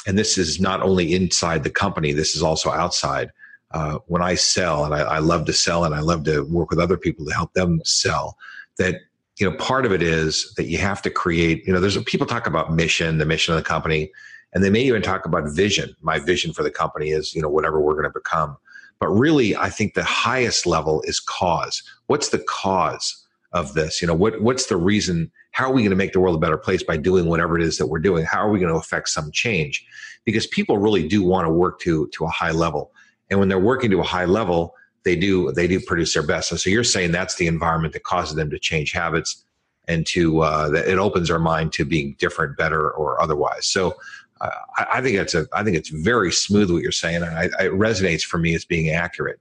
and 0.06 0.18
this 0.18 0.37
is 0.37 0.60
not 0.60 0.82
only 0.82 1.14
inside 1.14 1.64
the 1.64 1.70
company, 1.70 2.12
this 2.12 2.37
is 2.37 2.42
also 2.42 2.70
outside. 2.70 3.30
Uh, 3.74 3.98
when 4.06 4.22
I 4.22 4.37
sell, 4.37 4.84
and 4.84 4.94
I, 4.94 5.00
I 5.00 5.18
love 5.18 5.46
to 5.46 5.52
sell 5.52 5.82
and 5.82 5.96
I 5.96 6.00
love 6.00 6.22
to 6.24 6.44
work 6.44 6.70
with 6.70 6.78
other 6.78 6.96
people 6.96 7.26
to 7.26 7.34
help 7.34 7.54
them 7.54 7.80
sell, 7.84 8.38
that 8.78 9.00
you 9.40 9.50
know 9.50 9.56
part 9.56 9.84
of 9.84 9.90
it 9.90 10.00
is 10.00 10.54
that 10.56 10.66
you 10.66 10.78
have 10.78 11.02
to 11.02 11.10
create 11.10 11.66
you 11.66 11.72
know 11.72 11.80
there's 11.80 12.00
people 12.04 12.24
talk 12.24 12.46
about 12.46 12.72
mission 12.72 13.18
the 13.18 13.26
mission 13.26 13.52
of 13.52 13.58
the 13.58 13.68
company 13.68 14.12
and 14.52 14.62
they 14.62 14.70
may 14.70 14.82
even 14.82 15.02
talk 15.02 15.26
about 15.26 15.50
vision. 15.50 15.96
My 16.00 16.20
vision 16.20 16.52
for 16.52 16.62
the 16.62 16.70
company 16.70 17.10
is 17.10 17.34
you 17.34 17.42
know 17.42 17.48
whatever 17.48 17.80
we're 17.80 17.94
going 17.94 18.04
to 18.04 18.10
become. 18.10 18.56
But 19.00 19.08
really 19.08 19.56
i 19.56 19.70
think 19.70 19.94
the 19.94 20.04
highest 20.04 20.66
level 20.66 21.02
is 21.02 21.18
cause. 21.18 21.82
What's 22.06 22.28
the 22.28 22.38
cause 22.38 23.26
of 23.52 23.74
this? 23.74 24.00
You 24.00 24.06
know 24.06 24.14
what 24.14 24.40
what's 24.40 24.66
the 24.66 24.76
reason? 24.76 25.32
How 25.50 25.64
are 25.64 25.72
we 25.72 25.82
going 25.82 25.90
to 25.90 25.96
make 25.96 26.12
the 26.12 26.20
world 26.20 26.37
a 26.37 26.38
better 26.38 26.56
place 26.56 26.84
by 26.84 26.96
doing 26.96 27.26
whatever 27.26 27.58
it 27.58 27.64
is 27.64 27.78
that 27.78 27.88
we're 27.88 27.98
doing? 27.98 28.24
How 28.24 28.38
are 28.38 28.50
we 28.50 28.60
going 28.60 28.72
to 28.72 28.78
affect 28.78 29.08
some 29.08 29.32
change? 29.32 29.84
Because 30.24 30.46
people 30.46 30.78
really 30.78 31.08
do 31.08 31.24
want 31.24 31.46
to 31.46 31.50
work 31.50 31.80
to 31.80 32.06
to 32.12 32.24
a 32.24 32.28
high 32.28 32.52
level 32.52 32.92
and 33.30 33.38
when 33.40 33.48
they're 33.48 33.58
working 33.58 33.90
to 33.90 34.00
a 34.00 34.04
high 34.04 34.24
level 34.24 34.74
they 35.04 35.14
do 35.14 35.52
they 35.52 35.68
do 35.68 35.80
produce 35.80 36.14
their 36.14 36.22
best. 36.22 36.50
And 36.50 36.58
so 36.58 36.70
you're 36.70 36.82
saying 36.82 37.12
that's 37.12 37.37
the 37.37 37.46
environment 37.46 37.92
that 37.92 38.02
causes 38.02 38.34
them 38.34 38.50
to 38.50 38.58
change 38.58 38.92
habits 38.92 39.44
and 39.87 40.06
to 40.08 40.40
uh, 40.40 40.70
that 40.70 40.88
it 40.88 40.98
opens 40.98 41.30
our 41.30 41.38
mind 41.38 41.72
to 41.74 41.84
being 41.84 42.16
different, 42.18 42.56
better, 42.56 42.90
or 42.90 43.20
otherwise. 43.20 43.66
So 43.66 43.94
uh, 44.40 44.50
I, 44.76 44.87
I, 44.94 45.02
think 45.02 45.18
it's 45.18 45.34
a 45.34 45.46
I 45.52 45.62
think 45.62 45.76
it's 45.76 45.90
very 45.90 46.32
smooth 46.32 46.70
what 46.70 46.82
you're 46.82 46.90
saying, 46.90 47.22
and 47.22 47.37
I, 47.37 47.44
it 47.44 47.72
resonates 47.72 48.22
for 48.22 48.38
me 48.38 48.54
as 48.54 48.64
being 48.64 48.90
accurate. 48.90 49.38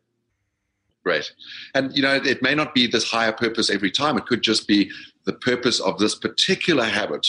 Right, 1.05 1.29
and 1.73 1.95
you 1.95 2.01
know 2.01 2.15
it 2.15 2.41
may 2.41 2.55
not 2.55 2.75
be 2.75 2.87
this 2.87 3.09
higher 3.09 3.31
purpose 3.31 3.69
every 3.69 3.91
time. 3.91 4.17
It 4.17 4.25
could 4.25 4.41
just 4.41 4.67
be 4.67 4.91
the 5.25 5.33
purpose 5.33 5.79
of 5.79 5.97
this 5.97 6.15
particular 6.15 6.83
habit 6.83 7.25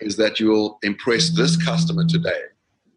is 0.00 0.16
that 0.16 0.40
you'll 0.40 0.78
impress 0.82 1.30
this 1.30 1.62
customer 1.62 2.06
today, 2.06 2.40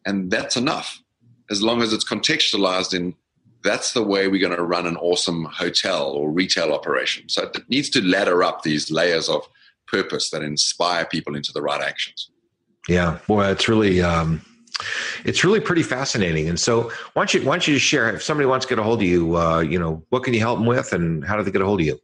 and 0.06 0.32
that's 0.32 0.56
enough 0.56 1.02
as 1.50 1.62
long 1.62 1.82
as 1.82 1.94
it's 1.94 2.08
contextualized 2.08 2.94
in 2.94 3.16
that's 3.64 3.94
the 3.94 4.04
way 4.04 4.28
we're 4.28 4.40
going 4.40 4.56
to 4.56 4.64
run 4.64 4.86
an 4.86 4.96
awesome 4.98 5.46
hotel 5.46 6.12
or 6.12 6.32
retail 6.32 6.72
operation. 6.72 7.28
So 7.28 7.44
it 7.44 7.58
needs 7.70 7.90
to 7.90 8.02
ladder 8.02 8.42
up 8.42 8.64
these 8.64 8.90
layers 8.90 9.28
of 9.28 9.46
purpose 9.86 10.30
that 10.30 10.42
inspire 10.42 11.06
people 11.06 11.36
into 11.36 11.52
the 11.52 11.62
right 11.62 11.82
actions. 11.82 12.30
Yeah, 12.88 13.20
boy, 13.28 13.48
it's 13.48 13.68
really 13.68 14.02
um, 14.02 14.42
it's 15.26 15.44
really 15.44 15.60
pretty 15.60 15.84
fascinating. 15.84 16.48
And 16.48 16.60
so, 16.60 16.84
why 17.14 17.22
don't 17.22 17.34
you 17.34 17.42
why 17.42 17.56
don't 17.56 17.68
you 17.68 17.76
just 17.76 17.86
share 17.86 18.14
if 18.14 18.24
somebody 18.24 18.48
wants 18.48 18.66
to 18.66 18.70
get 18.70 18.80
a 18.80 18.84
hold 18.84 19.02
of 19.02 19.08
you, 19.08 19.38
uh, 19.38 19.60
you 19.60 19.78
know, 19.78 20.04
what 20.10 20.24
can 20.24 20.34
you 20.34 20.40
help 20.40 20.60
them 20.60 20.66
with, 20.66 20.94
and 20.94 21.26
how 21.26 21.36
do 21.36 21.44
they 21.44 21.52
get 21.52 21.62
a 21.62 21.66
hold 21.66 21.82
of 21.82 21.86
you? 21.86 22.00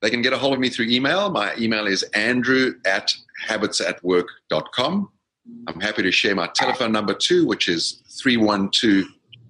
They 0.00 0.10
can 0.10 0.20
get 0.20 0.32
a 0.32 0.38
hold 0.38 0.54
of 0.54 0.58
me 0.58 0.68
through 0.68 0.86
email. 0.86 1.30
My 1.30 1.54
email 1.56 1.86
is 1.86 2.02
andrew 2.14 2.74
at 2.84 3.14
habitsatwork.com. 3.48 5.08
I'm 5.66 5.80
happy 5.80 6.02
to 6.02 6.12
share 6.12 6.34
my 6.34 6.48
telephone 6.48 6.92
number 6.92 7.14
too, 7.14 7.46
which 7.46 7.68
is 7.68 8.02
312 8.22 9.04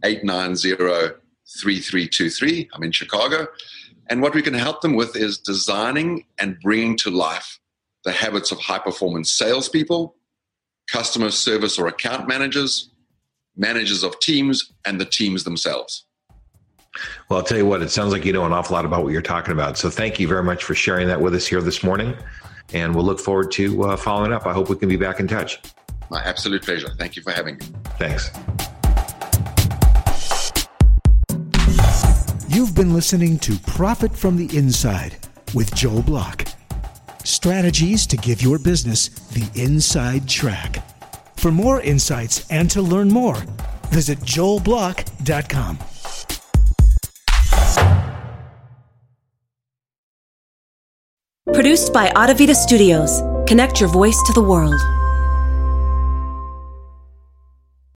890 0.04 0.70
3323. 1.60 2.70
I'm 2.72 2.82
in 2.82 2.92
Chicago. 2.92 3.46
And 4.08 4.20
what 4.20 4.34
we 4.34 4.42
can 4.42 4.54
help 4.54 4.80
them 4.80 4.94
with 4.94 5.16
is 5.16 5.38
designing 5.38 6.24
and 6.38 6.58
bringing 6.60 6.96
to 6.98 7.10
life 7.10 7.60
the 8.04 8.12
habits 8.12 8.50
of 8.50 8.58
high 8.58 8.78
performance 8.78 9.30
salespeople, 9.30 10.16
customer 10.90 11.30
service 11.30 11.78
or 11.78 11.86
account 11.86 12.26
managers, 12.26 12.90
managers 13.56 14.02
of 14.02 14.18
teams, 14.20 14.72
and 14.84 15.00
the 15.00 15.04
teams 15.04 15.44
themselves. 15.44 16.06
Well, 17.28 17.38
I'll 17.38 17.44
tell 17.44 17.58
you 17.58 17.66
what, 17.66 17.80
it 17.80 17.90
sounds 17.90 18.12
like 18.12 18.24
you 18.24 18.32
know 18.32 18.44
an 18.44 18.52
awful 18.52 18.74
lot 18.74 18.84
about 18.84 19.04
what 19.04 19.12
you're 19.12 19.22
talking 19.22 19.52
about. 19.52 19.78
So 19.78 19.88
thank 19.88 20.18
you 20.18 20.26
very 20.26 20.42
much 20.42 20.64
for 20.64 20.74
sharing 20.74 21.06
that 21.08 21.20
with 21.20 21.34
us 21.34 21.46
here 21.46 21.60
this 21.60 21.82
morning. 21.82 22.14
And 22.74 22.94
we'll 22.94 23.04
look 23.04 23.20
forward 23.20 23.50
to 23.52 23.84
uh, 23.84 23.96
following 23.96 24.32
up. 24.32 24.46
I 24.46 24.52
hope 24.52 24.68
we 24.68 24.76
can 24.76 24.88
be 24.88 24.96
back 24.96 25.20
in 25.20 25.28
touch. 25.28 25.60
My 26.12 26.22
absolute 26.24 26.62
pleasure. 26.62 26.90
Thank 26.98 27.16
you 27.16 27.22
for 27.22 27.30
having 27.30 27.56
me. 27.56 27.66
Thanks. 27.98 28.30
You've 32.50 32.74
been 32.74 32.92
listening 32.92 33.38
to 33.38 33.56
Profit 33.66 34.14
from 34.14 34.36
the 34.36 34.54
Inside 34.54 35.16
with 35.54 35.74
Joel 35.74 36.02
Block. 36.02 36.46
Strategies 37.24 38.06
to 38.08 38.18
give 38.18 38.42
your 38.42 38.58
business 38.58 39.08
the 39.08 39.48
inside 39.54 40.28
track. 40.28 40.84
For 41.36 41.50
more 41.50 41.80
insights 41.80 42.46
and 42.50 42.70
to 42.72 42.82
learn 42.82 43.08
more, 43.08 43.42
visit 43.88 44.18
joelblock.com. 44.18 45.78
Produced 51.54 51.92
by 51.94 52.10
Audivita 52.10 52.54
Studios. 52.54 53.22
Connect 53.48 53.80
your 53.80 53.88
voice 53.88 54.20
to 54.26 54.34
the 54.34 54.42
world. 54.42 55.01